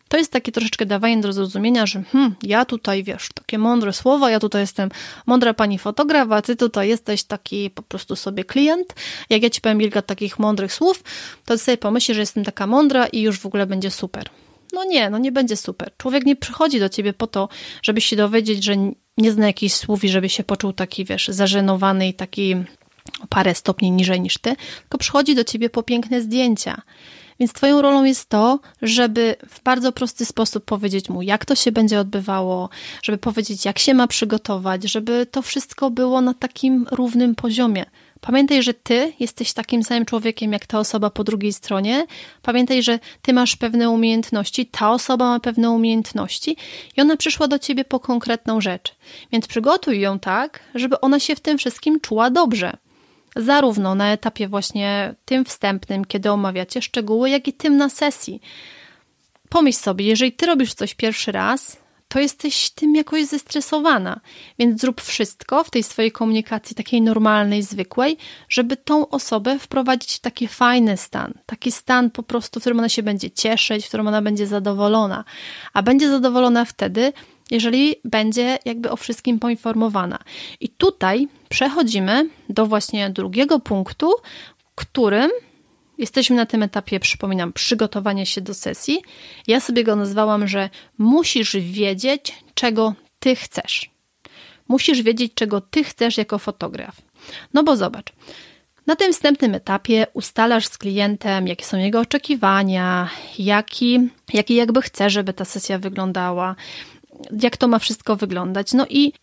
to 0.07 0.17
jest 0.17 0.31
takie 0.31 0.51
troszeczkę 0.51 0.85
dawanie 0.85 1.21
do 1.21 1.33
zrozumienia, 1.33 1.85
że 1.85 2.03
hmm, 2.03 2.35
ja 2.43 2.65
tutaj, 2.65 3.03
wiesz, 3.03 3.29
takie 3.33 3.57
mądre 3.57 3.93
słowa, 3.93 4.31
ja 4.31 4.39
tutaj 4.39 4.61
jestem 4.61 4.89
mądra 5.25 5.53
pani 5.53 5.79
fotograf, 5.79 6.31
a 6.31 6.41
ty 6.41 6.55
tutaj 6.55 6.89
jesteś 6.89 7.23
taki 7.23 7.69
po 7.69 7.83
prostu 7.83 8.15
sobie 8.15 8.43
klient. 8.43 8.93
Jak 9.29 9.43
ja 9.43 9.49
ci 9.49 9.61
powiem 9.61 9.79
kilka 9.79 10.01
takich 10.01 10.39
mądrych 10.39 10.73
słów, 10.73 11.03
to 11.45 11.53
ty 11.53 11.57
sobie 11.57 11.77
pomyślisz, 11.77 12.15
że 12.15 12.21
jestem 12.21 12.43
taka 12.43 12.67
mądra 12.67 13.07
i 13.07 13.21
już 13.21 13.39
w 13.39 13.45
ogóle 13.45 13.65
będzie 13.65 13.91
super. 13.91 14.29
No 14.73 14.83
nie, 14.83 15.09
no 15.09 15.17
nie 15.17 15.31
będzie 15.31 15.57
super. 15.57 15.91
Człowiek 15.97 16.25
nie 16.25 16.35
przychodzi 16.35 16.79
do 16.79 16.89
ciebie 16.89 17.13
po 17.13 17.27
to, 17.27 17.49
żeby 17.81 18.01
się 18.01 18.15
dowiedzieć, 18.15 18.63
że 18.63 18.75
nie 19.17 19.31
zna 19.31 19.47
jakichś 19.47 19.75
słów 19.75 20.03
i 20.03 20.09
żeby 20.09 20.29
się 20.29 20.43
poczuł 20.43 20.73
taki, 20.73 21.05
wiesz, 21.05 21.27
zażenowany 21.27 22.07
i 22.07 22.13
taki 22.13 22.55
parę 23.29 23.55
stopni 23.55 23.91
niżej 23.91 24.21
niż 24.21 24.37
ty, 24.37 24.55
tylko 24.81 24.97
przychodzi 24.97 25.35
do 25.35 25.43
ciebie 25.43 25.69
po 25.69 25.83
piękne 25.83 26.21
zdjęcia. 26.21 26.81
Więc 27.39 27.53
Twoją 27.53 27.81
rolą 27.81 28.03
jest 28.03 28.29
to, 28.29 28.59
żeby 28.81 29.35
w 29.49 29.63
bardzo 29.63 29.91
prosty 29.91 30.25
sposób 30.25 30.65
powiedzieć 30.65 31.09
mu, 31.09 31.21
jak 31.21 31.45
to 31.45 31.55
się 31.55 31.71
będzie 31.71 31.99
odbywało, 31.99 32.69
żeby 33.03 33.17
powiedzieć, 33.17 33.65
jak 33.65 33.79
się 33.79 33.93
ma 33.93 34.07
przygotować, 34.07 34.83
żeby 34.83 35.27
to 35.31 35.41
wszystko 35.41 35.89
było 35.89 36.21
na 36.21 36.33
takim 36.33 36.85
równym 36.91 37.35
poziomie. 37.35 37.85
Pamiętaj, 38.21 38.63
że 38.63 38.73
ty 38.73 39.13
jesteś 39.19 39.53
takim 39.53 39.83
samym 39.83 40.05
człowiekiem 40.05 40.53
jak 40.53 40.65
ta 40.65 40.79
osoba 40.79 41.09
po 41.09 41.23
drugiej 41.23 41.53
stronie. 41.53 42.05
Pamiętaj, 42.41 42.83
że 42.83 42.99
ty 43.21 43.33
masz 43.33 43.55
pewne 43.55 43.89
umiejętności, 43.89 44.65
ta 44.65 44.91
osoba 44.91 45.25
ma 45.25 45.39
pewne 45.39 45.69
umiejętności 45.69 46.57
i 46.97 47.01
ona 47.01 47.17
przyszła 47.17 47.47
do 47.47 47.59
ciebie 47.59 47.85
po 47.85 47.99
konkretną 47.99 48.61
rzecz. 48.61 48.95
Więc 49.31 49.47
przygotuj 49.47 49.99
ją 49.99 50.19
tak, 50.19 50.59
żeby 50.75 51.01
ona 51.01 51.19
się 51.19 51.35
w 51.35 51.39
tym 51.39 51.57
wszystkim 51.57 51.99
czuła 51.99 52.29
dobrze. 52.29 52.77
Zarówno 53.35 53.95
na 53.95 54.11
etapie 54.11 54.47
właśnie 54.47 55.15
tym 55.25 55.45
wstępnym, 55.45 56.05
kiedy 56.05 56.31
omawiacie 56.31 56.81
szczegóły, 56.81 57.29
jak 57.29 57.47
i 57.47 57.53
tym 57.53 57.77
na 57.77 57.89
sesji. 57.89 58.41
Pomyśl 59.49 59.79
sobie, 59.79 60.05
jeżeli 60.05 60.31
ty 60.31 60.45
robisz 60.45 60.73
coś 60.73 60.93
pierwszy 60.93 61.31
raz, 61.31 61.77
to 62.07 62.19
jesteś 62.19 62.69
tym 62.69 62.95
jakoś 62.95 63.25
zestresowana. 63.25 64.19
Więc 64.59 64.81
zrób 64.81 65.01
wszystko 65.01 65.63
w 65.63 65.69
tej 65.69 65.83
swojej 65.83 66.11
komunikacji 66.11 66.75
takiej 66.75 67.01
normalnej, 67.01 67.63
zwykłej, 67.63 68.17
żeby 68.49 68.77
tą 68.77 69.09
osobę 69.09 69.59
wprowadzić 69.59 70.13
w 70.13 70.19
taki 70.19 70.47
fajny 70.47 70.97
stan. 70.97 71.33
Taki 71.45 71.71
stan 71.71 72.11
po 72.11 72.23
prostu, 72.23 72.59
w 72.59 72.63
którym 72.63 72.79
ona 72.79 72.89
się 72.89 73.03
będzie 73.03 73.31
cieszyć, 73.31 73.85
w 73.85 73.87
którym 73.87 74.07
ona 74.07 74.21
będzie 74.21 74.47
zadowolona. 74.47 75.23
A 75.73 75.83
będzie 75.83 76.09
zadowolona 76.09 76.65
wtedy, 76.65 77.13
jeżeli 77.51 77.95
będzie 78.03 78.57
jakby 78.65 78.91
o 78.91 78.95
wszystkim 78.95 79.39
poinformowana. 79.39 80.19
I 80.59 80.69
tutaj 80.69 81.27
przechodzimy 81.49 82.29
do 82.49 82.65
właśnie 82.65 83.09
drugiego 83.09 83.59
punktu, 83.59 84.11
którym 84.75 85.31
Jesteśmy 85.97 86.35
na 86.35 86.45
tym 86.45 86.63
etapie, 86.63 86.99
przypominam, 86.99 87.53
przygotowania 87.53 88.25
się 88.25 88.41
do 88.41 88.53
sesji. 88.53 89.01
Ja 89.47 89.59
sobie 89.59 89.83
go 89.83 89.95
nazwałam, 89.95 90.47
że 90.47 90.69
musisz 90.97 91.57
wiedzieć, 91.57 92.33
czego 92.53 92.93
ty 93.19 93.35
chcesz. 93.35 93.89
Musisz 94.67 95.01
wiedzieć, 95.01 95.33
czego 95.35 95.61
ty 95.61 95.83
chcesz 95.83 96.17
jako 96.17 96.39
fotograf. 96.39 97.01
No 97.53 97.63
bo 97.63 97.77
zobacz, 97.77 98.13
na 98.87 98.95
tym 98.95 99.13
wstępnym 99.13 99.55
etapie 99.55 100.07
ustalasz 100.13 100.67
z 100.67 100.77
klientem, 100.77 101.47
jakie 101.47 101.65
są 101.65 101.77
jego 101.77 101.99
oczekiwania, 101.99 103.09
jaki, 103.39 104.09
jaki 104.33 104.55
jakby 104.55 104.81
chce, 104.81 105.09
żeby 105.09 105.33
ta 105.33 105.45
sesja 105.45 105.79
wyglądała, 105.79 106.55
jak 107.41 107.57
to 107.57 107.67
ma 107.67 107.79
wszystko 107.79 108.15
wyglądać. 108.15 108.73
No 108.73 108.85
i 108.89 109.13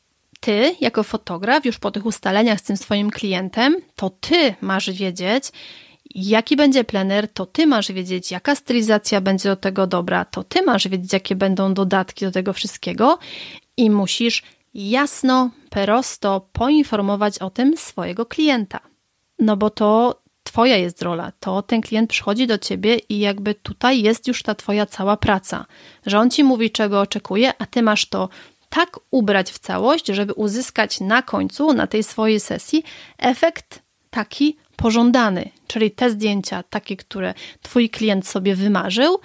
ty, 0.41 0.77
jako 0.81 1.03
fotograf, 1.03 1.65
już 1.65 1.79
po 1.79 1.91
tych 1.91 2.07
ustaleniach 2.07 2.61
z 2.61 2.63
tym 2.63 2.77
swoim 2.77 3.11
klientem, 3.11 3.77
to 3.97 4.11
ty 4.11 4.55
masz 4.61 4.91
wiedzieć, 4.91 5.45
jaki 6.15 6.57
będzie 6.57 6.85
plener, 6.85 7.29
to 7.29 7.47
ty 7.47 7.67
masz 7.67 7.93
wiedzieć, 7.93 8.31
jaka 8.31 8.55
stylizacja 8.55 9.21
będzie 9.21 9.49
do 9.49 9.57
tego 9.57 9.87
dobra, 9.87 10.25
to 10.25 10.45
ty 10.45 10.63
masz 10.63 10.89
wiedzieć, 10.89 11.13
jakie 11.13 11.37
będą 11.37 11.75
dodatki 11.75 12.25
do 12.25 12.31
tego 12.31 12.53
wszystkiego 12.53 13.19
i 13.77 13.91
musisz 13.91 14.43
jasno, 14.75 15.51
prosto 15.71 16.49
poinformować 16.53 17.39
o 17.39 17.51
tym 17.51 17.77
swojego 17.77 18.27
klienta. 18.27 18.81
No 19.39 19.57
bo 19.57 19.71
to 19.71 20.22
twoja 20.53 20.77
jest 20.77 21.03
rola, 21.03 21.33
to 21.41 21.63
ten 21.63 21.81
klient 21.81 22.11
przychodzi 22.11 22.47
do 22.47 22.59
ciebie 22.59 22.99
i 23.09 23.19
jakby 23.19 23.55
tutaj 23.55 24.03
jest 24.03 24.29
już 24.29 24.43
ta 24.43 24.55
twoja 24.55 24.87
cała 24.87 25.17
praca, 25.17 25.67
że 26.07 26.19
on 26.19 26.31
ci 26.31 26.45
mówi, 26.45 26.71
czego 26.71 27.01
oczekuje, 27.01 27.53
a 27.59 27.67
ty 27.67 27.83
masz 27.83 28.07
to 28.07 28.29
tak 28.69 28.99
ubrać 29.11 29.53
w 29.53 29.59
całość, 29.59 30.07
żeby 30.07 30.33
uzyskać 30.33 31.01
na 31.01 31.23
końcu, 31.23 31.73
na 31.73 31.87
tej 31.87 32.03
swojej 32.03 32.41
sesji, 32.41 32.85
efekt 33.19 33.83
taki 34.11 34.57
pożądany, 34.77 35.51
czyli 35.67 35.91
te 35.91 36.11
zdjęcia, 36.11 36.63
takie, 36.63 36.97
które 36.97 37.35
Twój 37.63 37.91
klient 37.91 38.27
sobie 38.29 38.55
wymarzył. 38.55 39.21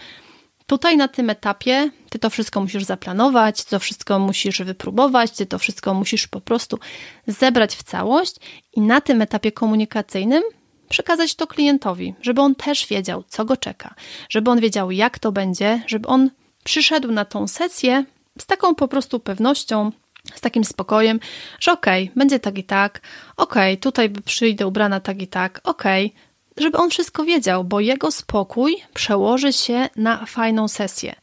Tutaj 0.65 0.98
na 0.98 1.07
tym 1.07 1.29
etapie 1.29 1.89
Ty 2.10 2.19
to 2.19 2.29
wszystko 2.29 2.62
musisz 2.62 2.84
zaplanować, 2.84 3.63
to 3.63 3.79
wszystko 3.79 4.19
musisz 4.19 4.62
wypróbować, 4.62 5.31
Ty 5.31 5.46
to 5.46 5.60
wszystko 5.60 5.93
musisz 5.93 6.27
po 6.27 6.41
prostu 6.41 6.79
zebrać 7.27 7.75
w 7.75 7.84
całość 7.84 8.36
i 8.74 8.81
na 8.81 9.01
tym 9.01 9.22
etapie 9.22 9.51
komunikacyjnym 9.51 10.43
przekazać 10.89 11.36
to 11.36 11.48
klientowi, 11.48 12.13
żeby 12.22 12.41
on 12.41 12.56
też 12.56 12.88
wiedział, 12.88 13.24
co 13.27 13.46
go 13.46 13.58
czeka, 13.58 13.96
żeby 14.29 14.51
on 14.51 14.60
wiedział, 14.60 14.91
jak 14.91 15.20
to 15.20 15.32
będzie, 15.32 15.84
żeby 15.88 16.08
on 16.08 16.29
przyszedł 16.63 17.12
na 17.12 17.25
tą 17.25 17.48
sesję 17.48 18.06
z 18.39 18.46
taką 18.46 18.75
po 18.75 18.88
prostu 18.88 19.20
pewnością, 19.20 19.91
z 20.36 20.41
takim 20.41 20.63
spokojem, 20.63 21.20
że 21.60 21.72
okej, 21.72 22.03
okay, 22.03 22.15
będzie 22.15 22.39
tak 22.39 22.58
i 22.58 22.63
tak, 22.63 23.01
okej, 23.38 23.74
okay, 23.74 23.77
tutaj 23.77 24.10
przyjdę 24.10 24.67
ubrana 24.67 25.00
tak 25.00 25.22
i 25.22 25.27
tak, 25.27 25.62
okej, 25.63 26.06
okay, 26.06 26.63
żeby 26.63 26.77
on 26.77 26.89
wszystko 26.89 27.24
wiedział, 27.24 27.63
bo 27.63 27.79
jego 27.79 28.11
spokój 28.11 28.77
przełoży 28.94 29.53
się 29.53 29.90
na 29.96 30.25
fajną 30.25 30.68
sesję. 30.68 31.16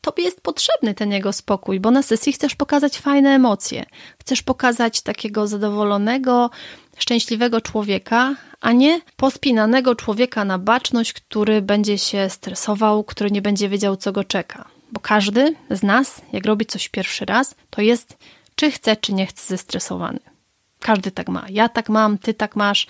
Tobie 0.00 0.24
jest 0.24 0.40
potrzebny 0.40 0.94
ten 0.94 1.12
jego 1.12 1.32
spokój, 1.32 1.80
bo 1.80 1.90
na 1.90 2.02
sesji 2.02 2.32
chcesz 2.32 2.54
pokazać 2.54 2.98
fajne 2.98 3.30
emocje, 3.30 3.84
chcesz 4.20 4.42
pokazać 4.42 5.00
takiego 5.00 5.46
zadowolonego, 5.46 6.50
szczęśliwego 6.98 7.60
człowieka, 7.60 8.34
a 8.64 8.72
nie 8.72 9.00
pospinanego 9.16 9.94
człowieka 9.94 10.44
na 10.44 10.58
baczność, 10.58 11.12
który 11.12 11.62
będzie 11.62 11.98
się 11.98 12.30
stresował, 12.30 13.04
który 13.04 13.30
nie 13.30 13.42
będzie 13.42 13.68
wiedział, 13.68 13.96
co 13.96 14.12
go 14.12 14.24
czeka. 14.24 14.64
Bo 14.92 15.00
każdy 15.00 15.54
z 15.70 15.82
nas, 15.82 16.22
jak 16.32 16.46
robi 16.46 16.66
coś 16.66 16.88
pierwszy 16.88 17.24
raz, 17.24 17.54
to 17.70 17.82
jest 17.82 18.18
czy 18.54 18.70
chce, 18.70 18.96
czy 18.96 19.12
nie 19.12 19.26
chce 19.26 19.46
zestresowany. 19.46 20.18
Każdy 20.80 21.10
tak 21.10 21.28
ma. 21.28 21.46
Ja 21.50 21.68
tak 21.68 21.88
mam, 21.88 22.18
ty 22.18 22.34
tak 22.34 22.56
masz. 22.56 22.86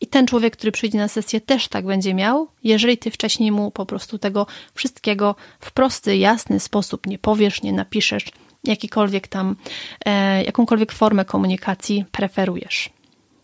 I 0.00 0.06
ten 0.06 0.26
człowiek, 0.26 0.56
który 0.56 0.72
przyjdzie 0.72 0.98
na 0.98 1.08
sesję, 1.08 1.40
też 1.40 1.68
tak 1.68 1.86
będzie 1.86 2.14
miał, 2.14 2.48
jeżeli 2.64 2.98
ty 2.98 3.10
wcześniej 3.10 3.52
mu 3.52 3.70
po 3.70 3.86
prostu 3.86 4.18
tego 4.18 4.46
wszystkiego 4.74 5.34
w 5.60 5.72
prosty, 5.72 6.16
jasny 6.16 6.60
sposób 6.60 7.06
nie 7.06 7.18
powiesz, 7.18 7.62
nie 7.62 7.72
napiszesz, 7.72 8.24
jakikolwiek 8.64 9.28
tam, 9.28 9.56
e, 10.04 10.44
jakąkolwiek 10.44 10.92
formę 10.92 11.24
komunikacji 11.24 12.04
preferujesz. 12.12 12.97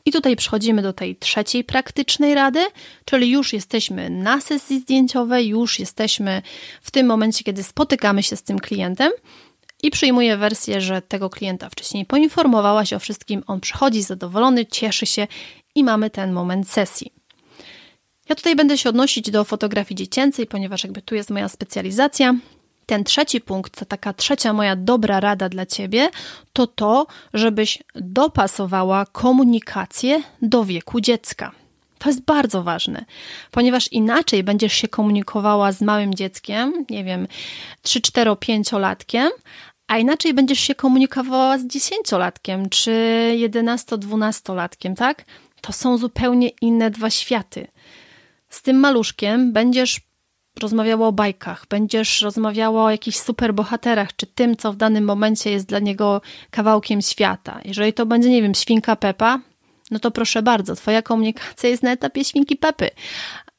I 0.07 0.13
tutaj 0.13 0.37
przechodzimy 0.37 0.83
do 0.83 0.93
tej 0.93 1.17
trzeciej 1.17 1.65
praktycznej 1.65 2.35
rady, 2.35 2.67
czyli 3.05 3.31
już 3.31 3.53
jesteśmy 3.53 4.11
na 4.11 4.41
sesji 4.41 4.81
zdjęciowej, 4.81 5.49
już 5.49 5.79
jesteśmy 5.79 6.43
w 6.83 6.91
tym 6.91 7.07
momencie, 7.07 7.45
kiedy 7.45 7.63
spotykamy 7.63 8.23
się 8.23 8.37
z 8.37 8.43
tym 8.43 8.59
klientem 8.59 9.13
i 9.83 9.91
przyjmuję 9.91 10.37
wersję, 10.37 10.81
że 10.81 11.03
tego 11.03 11.31
klienta 11.31 11.71
wcześniej 11.71 12.07
poinformowałaś 12.07 12.93
o 12.93 12.99
wszystkim, 12.99 13.43
on 13.47 13.61
przychodzi 13.61 14.03
zadowolony, 14.03 14.67
cieszy 14.67 15.07
się 15.07 15.27
i 15.75 15.85
mamy 15.85 16.11
ten 16.11 16.33
moment 16.33 16.71
sesji. 16.71 17.13
Ja 18.29 18.35
tutaj 18.35 18.57
będę 18.57 18.79
się 18.79 18.89
odnosić 18.89 19.31
do 19.31 19.45
fotografii 19.45 19.97
dziecięcej, 19.97 20.47
ponieważ 20.47 20.85
jakby 20.85 21.03
tu 21.03 21.15
jest 21.15 21.31
moja 21.31 21.49
specjalizacja. 21.49 22.35
Ten 22.87 23.05
trzeci 23.05 23.41
punkt, 23.41 23.79
ta 23.79 23.85
taka 23.85 24.13
trzecia 24.13 24.53
moja 24.53 24.77
dobra 24.77 25.21
rada 25.21 25.49
dla 25.49 25.67
ciebie, 25.67 26.11
to 26.53 26.67
to, 26.67 27.07
żebyś 27.35 27.83
dopasowała 27.95 29.07
komunikację 29.07 30.23
do 30.43 30.65
wieku 30.65 31.01
dziecka. 31.01 31.53
To 31.99 32.09
jest 32.09 32.25
bardzo 32.25 32.63
ważne, 32.63 33.05
ponieważ 33.51 33.93
inaczej 33.93 34.43
będziesz 34.43 34.73
się 34.73 34.89
komunikowała 34.89 35.73
z 35.73 35.81
małym 35.81 36.15
dzieckiem, 36.15 36.85
nie 36.91 37.05
wiem, 37.05 37.29
3, 37.83 38.01
4, 38.01 38.37
5 38.41 38.73
latkiem, 38.73 39.31
a 39.87 39.99
inaczej 39.99 40.35
będziesz 40.35 40.61
się 40.61 40.75
komunikowała 40.75 41.59
z 41.59 41.67
dziesięciolatkiem 41.67 42.69
czy 42.69 42.91
jedenasto-dwunastolatkiem, 43.37 44.95
tak? 44.95 45.25
To 45.61 45.73
są 45.73 45.99
zupełnie 45.99 46.49
inne 46.49 46.91
dwa 46.91 47.11
światy. 47.11 47.67
Z 48.49 48.63
tym 48.63 48.77
maluszkiem 48.77 49.53
będziesz 49.53 50.01
rozmawiała 50.61 51.09
o 51.09 51.13
bajkach, 51.13 51.67
będziesz 51.71 52.23
rozmawiała 52.23 52.85
o 52.85 52.91
jakichś 52.91 53.19
superbohaterach, 53.19 54.17
czy 54.17 54.27
tym, 54.27 54.57
co 54.57 54.73
w 54.73 54.77
danym 54.77 55.05
momencie 55.05 55.51
jest 55.51 55.67
dla 55.67 55.79
niego 55.79 56.21
kawałkiem 56.51 57.03
świata. 57.03 57.61
Jeżeli 57.65 57.93
to 57.93 58.07
będzie, 58.07 58.31
nie 58.31 58.43
wiem, 58.43 58.55
świnka 58.55 58.97
Pepa, 58.97 59.41
no 59.91 59.99
to 59.99 60.11
proszę 60.11 60.43
bardzo, 60.43 60.75
twoja 60.75 61.03
komunikacja 61.03 61.69
jest 61.69 61.83
na 61.83 61.93
etapie 61.93 62.25
świnki 62.25 62.57
Pepy 62.57 62.91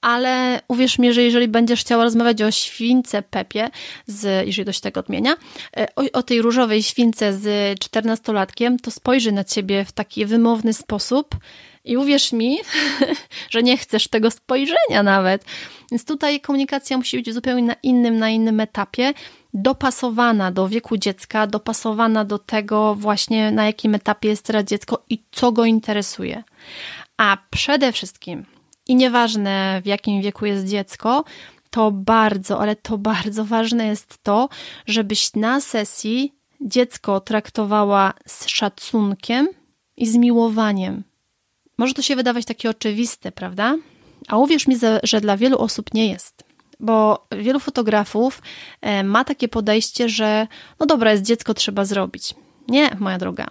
ale 0.06 0.62
uwierz 0.68 1.00
mi, 1.00 1.14
że 1.14 1.24
jeżeli 1.24 1.48
będziesz 1.48 1.82
chciała 1.82 2.04
rozmawiać 2.04 2.42
o 2.42 2.52
śwince 2.52 3.22
Pepie, 3.22 3.70
z, 4.08 4.48
jeżeli 4.48 4.66
dość 4.66 4.80
tego 4.80 5.00
odmienia, 5.00 5.36
e, 5.78 5.88
o, 5.96 6.02
o 6.14 6.24
tej 6.24 6.42
różowej 6.42 6.84
śwince 6.84 7.34
z 7.34 7.80
czternastolatkiem, 7.80 8.80
to 8.80 8.92
spojrzy 8.92 9.32
na 9.32 9.44
ciebie 9.44 9.86
w 9.86 9.92
taki 9.92 10.26
wymowny 10.26 10.74
sposób 10.74 11.36
i 11.86 11.98
uwierz 11.98 12.34
mi, 12.34 12.60
że 13.50 13.64
nie 13.64 13.78
chcesz 13.78 14.08
tego 14.08 14.32
spojrzenia 14.32 15.04
nawet. 15.04 15.46
Więc 15.92 16.06
tutaj 16.06 16.40
komunikacja 16.40 16.98
musi 16.98 17.18
być 17.18 17.34
zupełnie 17.34 17.64
na 17.64 17.76
innym, 17.84 18.18
na 18.18 18.30
innym 18.30 18.60
etapie, 18.60 19.14
dopasowana 19.54 20.52
do 20.52 20.68
wieku 20.68 20.98
dziecka, 20.98 21.48
dopasowana 21.48 22.26
do 22.26 22.40
tego 22.40 22.96
właśnie 22.96 23.52
na 23.52 23.66
jakim 23.66 23.96
etapie 23.96 24.30
jest 24.30 24.46
teraz 24.46 24.64
dziecko 24.64 25.04
i 25.10 25.24
co 25.32 25.52
go 25.52 25.66
interesuje. 25.66 26.44
A 27.18 27.38
przede 27.50 27.92
wszystkim 27.92 28.46
i 28.88 28.96
nieważne 28.96 29.82
w 29.84 29.86
jakim 29.86 30.22
wieku 30.22 30.46
jest 30.46 30.68
dziecko, 30.68 31.24
to 31.70 31.92
bardzo, 31.92 32.60
ale 32.62 32.76
to 32.76 32.98
bardzo 32.98 33.46
ważne 33.46 33.88
jest 33.88 34.24
to, 34.24 34.50
żebyś 34.88 35.34
na 35.34 35.62
sesji 35.62 36.34
dziecko 36.62 37.20
traktowała 37.20 38.14
z 38.26 38.48
szacunkiem 38.48 39.48
i 39.98 40.08
z 40.08 40.16
miłowaniem. 40.16 41.04
Może 41.78 41.94
to 41.94 42.02
się 42.02 42.16
wydawać 42.16 42.46
takie 42.46 42.70
oczywiste, 42.70 43.32
prawda? 43.32 43.76
A 44.28 44.38
uwierz 44.38 44.68
mi, 44.68 44.76
że 45.04 45.22
dla 45.22 45.38
wielu 45.38 45.58
osób 45.58 45.94
nie 45.94 46.08
jest. 46.08 46.44
Bo 46.80 47.28
wielu 47.32 47.60
fotografów 47.60 48.42
e, 48.82 49.04
ma 49.04 49.24
takie 49.24 49.48
podejście, 49.48 50.10
że 50.10 50.48
no 50.80 50.86
dobra, 50.86 51.12
jest 51.12 51.24
dziecko, 51.24 51.54
trzeba 51.54 51.86
zrobić. 51.86 52.34
Nie, 52.68 52.96
moja 53.00 53.18
droga. 53.18 53.48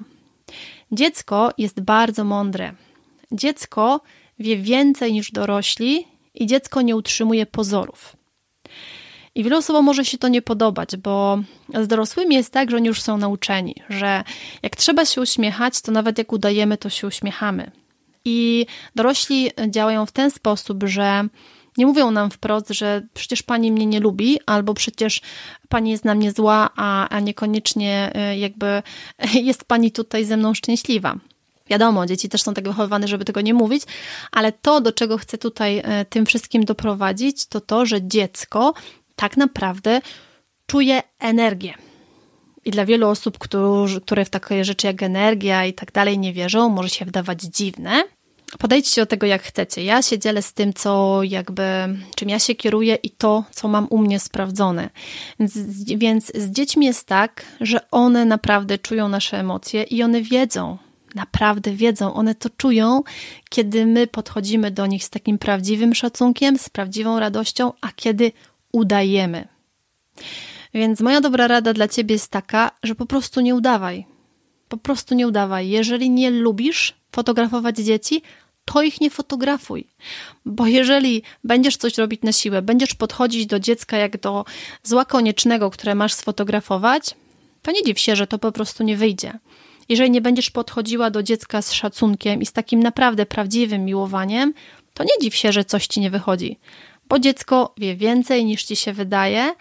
Dziecko 0.93 1.51
jest 1.59 1.81
bardzo 1.81 2.25
mądre. 2.25 2.73
dziecko 3.33 4.01
wie 4.39 4.57
więcej 4.57 5.13
niż 5.13 5.33
dorośli 5.33 6.07
i 6.35 6.47
dziecko 6.47 6.83
nie 6.83 6.97
utrzymuje 6.97 7.47
pozorów. 7.47 8.17
I 9.35 9.45
wielu 9.45 9.59
osobom 9.59 9.85
może 9.85 10.05
się 10.05 10.19
to 10.19 10.29
nie 10.29 10.43
podobać, 10.43 10.97
bo 10.97 11.39
z 11.75 11.89
dorosłymi 11.89 12.35
jest 12.35 12.53
tak, 12.53 12.71
że 12.71 12.77
oni 12.77 12.87
już 12.87 13.03
są 13.03 13.17
nauczeni, 13.17 13.75
że 13.89 14.25
jak 14.63 14.77
trzeba 14.77 15.05
się 15.05 15.21
uśmiechać, 15.21 15.81
to 15.81 15.93
nawet 15.93 16.19
jak 16.19 16.33
udajemy, 16.33 16.79
to 16.79 16.91
się 16.91 17.07
uśmiechamy. 17.07 17.71
I 18.25 18.67
dorośli 18.95 19.51
działają 19.69 20.07
w 20.07 20.13
ten 20.13 20.31
sposób, 20.31 20.85
że 20.85 21.29
nie 21.79 21.87
mówią 21.87 22.11
nam 22.11 22.31
wprost, 22.31 22.69
że 22.71 23.03
przecież 23.15 23.43
pani 23.43 23.73
mnie 23.73 23.87
nie 23.87 24.01
lubi, 24.01 24.39
albo 24.47 24.75
przecież 24.75 25.21
pani 25.69 25.91
jest 25.91 26.05
na 26.05 26.15
mnie 26.15 26.33
zła, 26.33 26.71
a, 26.77 27.09
a 27.09 27.21
niekoniecznie 27.21 28.13
y, 28.33 28.37
jakby 28.37 28.83
jest 29.49 29.65
pani 29.65 29.93
tutaj 29.93 30.25
ze 30.25 30.37
mną 30.37 30.55
szczęśliwa. 30.55 31.17
Wiadomo, 31.71 32.07
dzieci 32.07 32.29
też 32.29 32.43
są 32.43 32.55
tak 32.55 32.69
wychowywane, 32.69 33.09
żeby 33.09 33.25
tego 33.25 33.41
nie 33.41 33.55
mówić, 33.55 33.83
ale 34.33 34.53
to, 34.53 34.81
do 34.81 34.93
czego 34.93 35.19
chcę 35.19 35.39
tutaj 35.39 35.79
y, 35.79 35.83
tym 36.09 36.27
wszystkim 36.27 36.65
doprowadzić, 36.65 37.47
to 37.47 37.61
to, 37.61 37.87
że 37.87 38.03
dziecko 38.03 38.75
tak 39.17 39.37
naprawdę 39.37 40.01
czuje 40.67 41.03
energię. 41.19 41.75
I 42.65 42.71
dla 42.71 42.85
wielu 42.85 43.09
osób, 43.09 43.39
które 44.03 44.25
w 44.25 44.31
takie 44.31 44.65
rzeczy 44.65 44.87
jak 44.87 45.03
energia 45.03 45.67
i 45.67 45.73
tak 45.73 45.93
dalej 45.93 46.19
nie 46.19 46.33
wierzą, 46.33 46.69
może 46.69 46.89
się 46.89 47.05
wydawać 47.05 47.43
dziwne, 47.43 48.05
Podejdźcie 48.59 49.03
do 49.03 49.07
tego 49.07 49.27
jak 49.27 49.43
chcecie. 49.43 49.85
Ja 49.85 50.03
się 50.03 50.19
dzielę 50.19 50.43
z 50.43 50.53
tym, 50.53 50.75
co 50.75 51.21
jakby, 51.23 51.62
czym 52.14 52.29
ja 52.29 52.38
się 52.38 52.55
kieruję 52.55 52.95
i 52.95 53.11
to, 53.11 53.45
co 53.51 53.69
mam 53.69 53.87
u 53.90 53.99
mnie 53.99 54.21
sprawdzone. 54.21 54.90
Więc, 55.40 55.53
więc 55.97 56.33
z 56.35 56.51
dziećmi 56.51 56.87
jest 56.87 57.07
tak, 57.07 57.45
że 57.61 57.90
one 57.90 58.25
naprawdę 58.25 58.79
czują 58.79 59.09
nasze 59.09 59.38
emocje 59.38 59.83
i 59.83 60.03
one 60.03 60.23
wiedzą, 60.23 60.79
naprawdę 61.14 61.73
wiedzą, 61.73 62.14
one 62.14 62.35
to 62.35 62.51
czują, 62.57 63.03
kiedy 63.51 63.87
my 63.87 64.07
podchodzimy 64.07 64.71
do 64.71 64.87
nich 64.87 65.05
z 65.05 65.11
takim 65.11 65.38
prawdziwym 65.38 65.95
szacunkiem, 65.95 66.59
z 66.59 66.69
prawdziwą 66.69 67.21
radością, 67.21 67.73
a 67.81 67.88
kiedy 67.97 68.33
udajemy. 68.73 69.49
Więc 70.75 71.01
moja 71.01 71.21
dobra 71.21 71.49
rada 71.49 71.73
dla 71.73 71.88
ciebie 71.88 72.14
jest 72.14 72.31
taka, 72.31 72.71
że 72.83 72.95
po 72.95 73.07
prostu 73.07 73.40
nie 73.40 73.55
udawaj. 73.55 74.07
Po 74.69 74.77
prostu 74.77 75.14
nie 75.14 75.29
udawaj. 75.29 75.69
Jeżeli 75.69 76.11
nie 76.11 76.31
lubisz 76.31 76.95
fotografować 77.12 77.77
dzieci, 77.77 78.23
to 78.64 78.83
ich 78.83 79.00
nie 79.00 79.11
fotografuj. 79.11 79.87
Bo 80.44 80.66
jeżeli 80.66 81.22
będziesz 81.44 81.77
coś 81.77 81.98
robić 81.98 82.22
na 82.22 82.33
siłę, 82.33 82.62
będziesz 82.62 82.94
podchodzić 82.94 83.46
do 83.46 83.61
dziecka 83.61 83.96
jak 83.96 84.20
do 84.20 84.44
zła 84.83 85.05
koniecznego, 85.05 85.70
które 85.70 85.94
masz 85.94 86.12
sfotografować, 86.12 87.14
to 87.62 87.72
nie 87.72 87.83
dziw 87.83 88.00
się, 88.00 88.16
że 88.16 88.27
to 88.27 88.38
po 88.38 88.53
prostu 88.53 88.85
nie 88.85 88.96
wyjdzie. 88.96 89.38
Jeżeli 89.88 90.11
nie 90.11 90.20
będziesz 90.20 90.50
podchodziła 90.50 91.11
do 91.11 91.22
dziecka 91.22 91.62
z 91.62 91.72
szacunkiem 91.72 92.42
i 92.42 92.46
z 92.46 92.53
takim 92.53 92.83
naprawdę 92.83 93.27
prawdziwym 93.27 93.85
miłowaniem, 93.85 94.55
to 94.94 95.05
nie 95.05 95.22
dziw 95.22 95.37
się, 95.37 95.53
że 95.53 95.64
coś 95.64 95.87
ci 95.87 96.00
nie 96.00 96.11
wychodzi. 96.11 96.59
Bo 97.09 97.18
dziecko 97.18 97.74
wie 97.79 97.96
więcej 97.96 98.44
niż 98.44 98.64
ci 98.64 98.77
się 98.77 98.92
wydaje. 98.92 99.55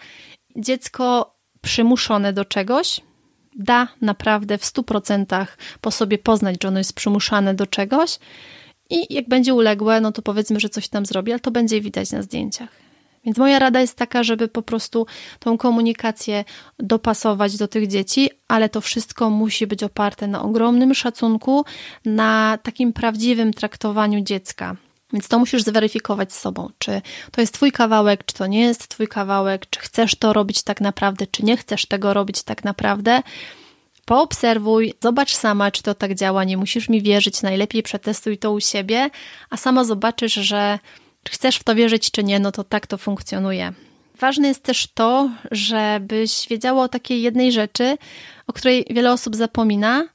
Dziecko 0.56 1.34
przymuszone 1.62 2.32
do 2.32 2.44
czegoś 2.44 3.00
da 3.56 3.88
naprawdę 4.00 4.58
w 4.58 4.64
100% 4.64 5.46
po 5.80 5.90
sobie 5.90 6.18
poznać, 6.18 6.56
że 6.62 6.68
ono 6.68 6.78
jest 6.78 6.92
przymuszane 6.92 7.54
do 7.54 7.66
czegoś 7.66 8.18
i 8.90 9.14
jak 9.14 9.28
będzie 9.28 9.54
uległe, 9.54 10.00
no 10.00 10.12
to 10.12 10.22
powiedzmy, 10.22 10.60
że 10.60 10.68
coś 10.68 10.88
tam 10.88 11.06
zrobi, 11.06 11.32
ale 11.32 11.40
to 11.40 11.50
będzie 11.50 11.80
widać 11.80 12.12
na 12.12 12.22
zdjęciach. 12.22 12.68
Więc 13.24 13.38
moja 13.38 13.58
rada 13.58 13.80
jest 13.80 13.96
taka, 13.96 14.22
żeby 14.22 14.48
po 14.48 14.62
prostu 14.62 15.06
tą 15.38 15.58
komunikację 15.58 16.44
dopasować 16.78 17.56
do 17.56 17.68
tych 17.68 17.86
dzieci, 17.86 18.30
ale 18.48 18.68
to 18.68 18.80
wszystko 18.80 19.30
musi 19.30 19.66
być 19.66 19.82
oparte 19.82 20.26
na 20.26 20.42
ogromnym 20.42 20.94
szacunku, 20.94 21.64
na 22.04 22.58
takim 22.62 22.92
prawdziwym 22.92 23.52
traktowaniu 23.52 24.20
dziecka. 24.20 24.76
Więc 25.12 25.28
to 25.28 25.38
musisz 25.38 25.62
zweryfikować 25.62 26.32
z 26.32 26.40
sobą, 26.40 26.70
czy 26.78 27.02
to 27.32 27.40
jest 27.40 27.54
Twój 27.54 27.72
kawałek, 27.72 28.24
czy 28.24 28.34
to 28.34 28.46
nie 28.46 28.60
jest 28.60 28.88
Twój 28.88 29.08
kawałek, 29.08 29.66
czy 29.70 29.80
chcesz 29.80 30.14
to 30.14 30.32
robić 30.32 30.62
tak 30.62 30.80
naprawdę, 30.80 31.26
czy 31.26 31.44
nie 31.44 31.56
chcesz 31.56 31.86
tego 31.86 32.14
robić 32.14 32.42
tak 32.42 32.64
naprawdę. 32.64 33.22
Poobserwuj, 34.04 34.94
zobacz 35.02 35.34
sama, 35.34 35.70
czy 35.70 35.82
to 35.82 35.94
tak 35.94 36.14
działa. 36.14 36.44
Nie 36.44 36.56
musisz 36.56 36.88
mi 36.88 37.02
wierzyć, 37.02 37.42
najlepiej 37.42 37.82
przetestuj 37.82 38.38
to 38.38 38.52
u 38.52 38.60
siebie, 38.60 39.10
a 39.50 39.56
sama 39.56 39.84
zobaczysz, 39.84 40.34
że 40.34 40.78
chcesz 41.30 41.56
w 41.56 41.64
to 41.64 41.74
wierzyć, 41.74 42.10
czy 42.10 42.24
nie, 42.24 42.40
no 42.40 42.52
to 42.52 42.64
tak 42.64 42.86
to 42.86 42.98
funkcjonuje. 42.98 43.72
Ważne 44.20 44.48
jest 44.48 44.62
też 44.62 44.86
to, 44.94 45.30
żebyś 45.50 46.48
wiedziała 46.48 46.82
o 46.82 46.88
takiej 46.88 47.22
jednej 47.22 47.52
rzeczy, 47.52 47.96
o 48.46 48.52
której 48.52 48.86
wiele 48.90 49.12
osób 49.12 49.36
zapomina, 49.36 50.08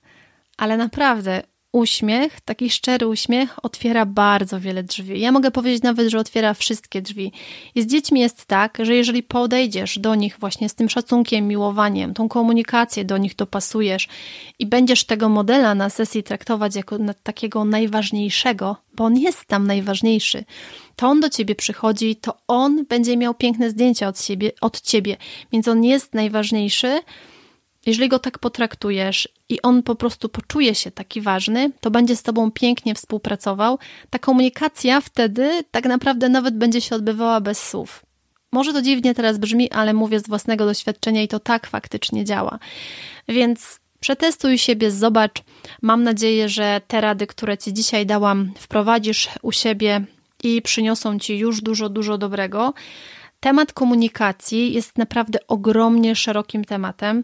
ale 0.57 0.77
naprawdę 0.77 1.43
uśmiech, 1.71 2.41
taki 2.41 2.69
szczery 2.69 3.07
uśmiech 3.07 3.65
otwiera 3.65 4.05
bardzo 4.05 4.59
wiele 4.59 4.83
drzwi. 4.83 5.19
Ja 5.19 5.31
mogę 5.31 5.51
powiedzieć 5.51 5.83
nawet, 5.83 6.07
że 6.07 6.19
otwiera 6.19 6.53
wszystkie 6.53 7.01
drzwi. 7.01 7.31
I 7.75 7.81
z 7.81 7.87
dziećmi 7.87 8.19
jest 8.19 8.45
tak, 8.45 8.77
że 8.81 8.95
jeżeli 8.95 9.23
podejdziesz 9.23 9.99
do 9.99 10.15
nich 10.15 10.37
właśnie 10.39 10.69
z 10.69 10.75
tym 10.75 10.89
szacunkiem, 10.89 11.47
miłowaniem, 11.47 12.13
tą 12.13 12.29
komunikację 12.29 13.05
do 13.05 13.17
nich 13.17 13.35
dopasujesz 13.35 14.07
i 14.59 14.65
będziesz 14.65 15.03
tego 15.03 15.29
modela 15.29 15.75
na 15.75 15.89
sesji 15.89 16.23
traktować 16.23 16.75
jako 16.75 16.97
takiego 17.23 17.65
najważniejszego, 17.65 18.75
bo 18.93 19.03
on 19.03 19.17
jest 19.17 19.45
tam 19.45 19.67
najważniejszy, 19.67 20.43
to 20.95 21.07
on 21.07 21.19
do 21.19 21.29
ciebie 21.29 21.55
przychodzi, 21.55 22.15
to 22.15 22.37
on 22.47 22.85
będzie 22.85 23.17
miał 23.17 23.33
piękne 23.33 23.69
zdjęcia 23.69 24.07
od, 24.07 24.21
siebie, 24.21 24.51
od 24.61 24.81
ciebie, 24.81 25.17
więc 25.51 25.67
on 25.67 25.83
jest 25.83 26.13
najważniejszy 26.13 27.01
jeżeli 27.89 28.09
go 28.09 28.19
tak 28.19 28.39
potraktujesz 28.39 29.29
i 29.49 29.61
on 29.61 29.83
po 29.83 29.95
prostu 29.95 30.29
poczuje 30.29 30.75
się 30.75 30.91
taki 30.91 31.21
ważny, 31.21 31.71
to 31.81 31.91
będzie 31.91 32.15
z 32.15 32.23
tobą 32.23 32.51
pięknie 32.51 32.95
współpracował. 32.95 33.79
Ta 34.09 34.19
komunikacja 34.19 35.01
wtedy 35.01 35.63
tak 35.71 35.85
naprawdę 35.85 36.29
nawet 36.29 36.57
będzie 36.57 36.81
się 36.81 36.95
odbywała 36.95 37.41
bez 37.41 37.69
słów. 37.69 38.05
Może 38.51 38.73
to 38.73 38.81
dziwnie 38.81 39.15
teraz 39.15 39.37
brzmi, 39.37 39.71
ale 39.71 39.93
mówię 39.93 40.19
z 40.19 40.27
własnego 40.27 40.65
doświadczenia 40.65 41.23
i 41.23 41.27
to 41.27 41.39
tak 41.39 41.67
faktycznie 41.67 42.25
działa. 42.25 42.59
Więc 43.27 43.79
przetestuj 43.99 44.57
siebie, 44.57 44.91
zobacz. 44.91 45.43
Mam 45.81 46.03
nadzieję, 46.03 46.49
że 46.49 46.81
te 46.87 47.01
rady, 47.01 47.27
które 47.27 47.57
Ci 47.57 47.73
dzisiaj 47.73 48.05
dałam, 48.05 48.51
wprowadzisz 48.57 49.29
u 49.41 49.51
siebie 49.51 50.05
i 50.43 50.61
przyniosą 50.61 51.19
Ci 51.19 51.37
już 51.37 51.61
dużo, 51.61 51.89
dużo 51.89 52.17
dobrego. 52.17 52.73
Temat 53.39 53.73
komunikacji 53.73 54.73
jest 54.73 54.97
naprawdę 54.97 55.39
ogromnie 55.47 56.15
szerokim 56.15 56.65
tematem. 56.65 57.23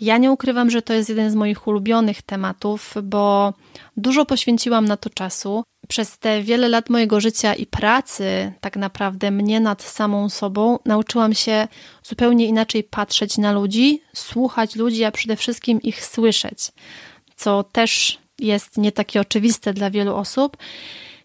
Ja 0.00 0.18
nie 0.18 0.32
ukrywam, 0.32 0.70
że 0.70 0.82
to 0.82 0.92
jest 0.92 1.08
jeden 1.08 1.30
z 1.30 1.34
moich 1.34 1.66
ulubionych 1.66 2.22
tematów, 2.22 2.94
bo 3.02 3.54
dużo 3.96 4.24
poświęciłam 4.26 4.84
na 4.84 4.96
to 4.96 5.10
czasu. 5.10 5.64
Przez 5.88 6.18
te 6.18 6.42
wiele 6.42 6.68
lat 6.68 6.90
mojego 6.90 7.20
życia 7.20 7.54
i 7.54 7.66
pracy, 7.66 8.52
tak 8.60 8.76
naprawdę 8.76 9.30
mnie 9.30 9.60
nad 9.60 9.82
samą 9.82 10.28
sobą, 10.28 10.78
nauczyłam 10.84 11.34
się 11.34 11.68
zupełnie 12.02 12.46
inaczej 12.46 12.84
patrzeć 12.84 13.38
na 13.38 13.52
ludzi, 13.52 14.02
słuchać 14.14 14.76
ludzi, 14.76 15.04
a 15.04 15.10
przede 15.10 15.36
wszystkim 15.36 15.82
ich 15.82 16.04
słyszeć, 16.04 16.58
co 17.36 17.62
też 17.62 18.18
jest 18.38 18.76
nie 18.76 18.92
takie 18.92 19.20
oczywiste 19.20 19.74
dla 19.74 19.90
wielu 19.90 20.16
osób. 20.16 20.56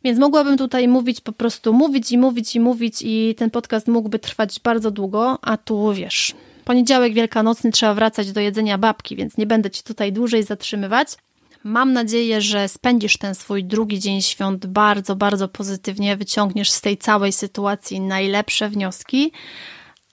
Więc 0.08 0.20
mogłabym 0.20 0.58
tutaj 0.58 0.88
mówić, 0.88 1.22
po 1.22 1.32
prostu 1.32 1.74
mówić 1.74 2.12
i 2.12 2.18
mówić 2.18 2.56
i 2.56 2.60
mówić, 2.60 3.02
i 3.02 3.36
ten 3.38 3.50
podcast 3.50 3.88
mógłby 3.88 4.20
trwać 4.20 4.60
bardzo 4.60 4.92
długo, 4.92 5.40
a 5.42 5.58
tu 5.58 5.94
wiesz, 5.94 6.36
poniedziałek 6.66 7.14
wielkanocny 7.14 7.72
trzeba 7.72 7.94
wracać 7.94 8.32
do 8.32 8.40
jedzenia 8.42 8.78
babki, 8.78 9.16
więc 9.16 9.38
nie 9.38 9.46
będę 9.46 9.70
ci 9.70 9.84
tutaj 9.84 10.14
dłużej 10.14 10.44
zatrzymywać. 10.44 11.08
Mam 11.64 11.94
nadzieję, 11.94 12.42
że 12.42 12.68
spędzisz 12.68 13.18
ten 13.18 13.36
swój 13.36 13.64
drugi 13.64 14.00
dzień 14.00 14.22
świąt 14.22 14.66
bardzo, 14.66 15.16
bardzo 15.16 15.48
pozytywnie, 15.48 16.18
wyciągniesz 16.18 16.72
z 16.72 16.82
tej 16.82 16.98
całej 16.98 17.32
sytuacji 17.32 18.00
najlepsze 18.02 18.70
wnioski. 18.70 19.32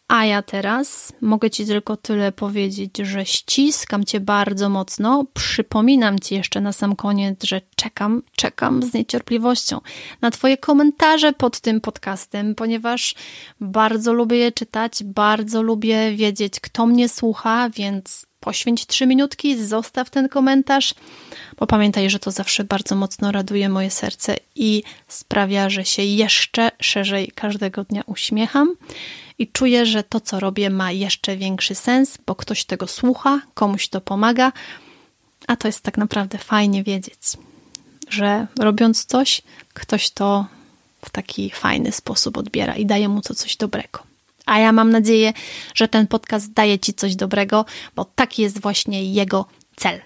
A 0.08 0.24
ja 0.24 0.42
teraz 0.42 1.12
mogę 1.20 1.50
Ci 1.50 1.66
tylko 1.66 1.96
tyle 1.96 2.32
powiedzieć, 2.32 2.96
że 2.96 3.26
ściskam 3.26 4.04
Cię 4.04 4.20
bardzo 4.20 4.68
mocno. 4.68 5.24
Przypominam 5.34 6.18
Ci 6.18 6.34
jeszcze 6.34 6.60
na 6.60 6.72
sam 6.72 6.96
koniec, 6.96 7.44
że 7.44 7.60
czekam, 7.76 8.22
czekam 8.36 8.82
z 8.82 8.94
niecierpliwością 8.94 9.80
na 10.20 10.30
Twoje 10.30 10.56
komentarze 10.56 11.32
pod 11.32 11.60
tym 11.60 11.80
podcastem, 11.80 12.54
ponieważ 12.54 13.14
bardzo 13.60 14.12
lubię 14.12 14.36
je 14.36 14.52
czytać, 14.52 15.04
bardzo 15.04 15.62
lubię 15.62 16.16
wiedzieć, 16.16 16.60
kto 16.60 16.86
mnie 16.86 17.08
słucha, 17.08 17.70
więc 17.70 18.26
poświęć 18.40 18.86
trzy 18.86 19.06
minutki, 19.06 19.64
zostaw 19.64 20.10
ten 20.10 20.28
komentarz, 20.28 20.94
bo 21.58 21.66
pamiętaj, 21.66 22.10
że 22.10 22.18
to 22.18 22.30
zawsze 22.30 22.64
bardzo 22.64 22.94
mocno 22.94 23.32
raduje 23.32 23.68
moje 23.68 23.90
serce 23.90 24.36
i 24.54 24.82
sprawia, 25.08 25.70
że 25.70 25.84
się 25.84 26.02
jeszcze 26.02 26.70
szerzej 26.80 27.32
każdego 27.34 27.84
dnia 27.84 28.02
uśmiecham 28.06 28.76
i 29.38 29.48
czuję, 29.48 29.86
że 29.86 30.02
to, 30.02 30.20
co 30.20 30.40
robię, 30.40 30.70
ma 30.70 30.92
jeszcze 30.92 31.36
większy 31.36 31.74
sens, 31.74 32.18
bo 32.26 32.34
ktoś 32.34 32.64
tego 32.64 32.86
słucha, 32.86 33.40
komuś 33.54 33.88
to 33.88 34.00
pomaga, 34.00 34.52
a 35.46 35.56
to 35.56 35.68
jest 35.68 35.80
tak 35.80 35.98
naprawdę 35.98 36.38
fajnie 36.38 36.84
wiedzieć, 36.84 37.18
że 38.08 38.46
robiąc 38.58 39.04
coś, 39.04 39.42
ktoś 39.74 40.10
to 40.10 40.46
w 41.04 41.10
taki 41.10 41.50
fajny 41.50 41.92
sposób 41.92 42.38
odbiera 42.38 42.76
i 42.76 42.86
daje 42.86 43.08
mu 43.08 43.20
to 43.20 43.34
coś 43.34 43.56
dobrego. 43.56 44.02
A 44.46 44.58
ja 44.58 44.72
mam 44.72 44.90
nadzieję, 44.90 45.32
że 45.74 45.88
ten 45.88 46.06
podcast 46.06 46.52
daje 46.52 46.78
Ci 46.78 46.94
coś 46.94 47.16
dobrego, 47.16 47.64
bo 47.96 48.04
taki 48.04 48.42
jest 48.42 48.60
właśnie 48.60 49.12
jego 49.12 49.46
cel. 49.76 50.00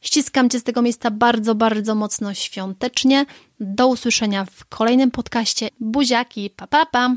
Ściskam 0.00 0.50
Cię 0.50 0.60
z 0.60 0.64
tego 0.64 0.82
miejsca 0.82 1.10
bardzo, 1.10 1.54
bardzo 1.54 1.94
mocno 1.94 2.34
świątecznie. 2.34 3.26
Do 3.60 3.88
usłyszenia 3.88 4.44
w 4.44 4.64
kolejnym 4.64 5.10
podcaście. 5.10 5.68
Buziaki, 5.80 6.50
pa, 6.50 6.66
pa, 6.66 6.86
pa. 6.86 7.16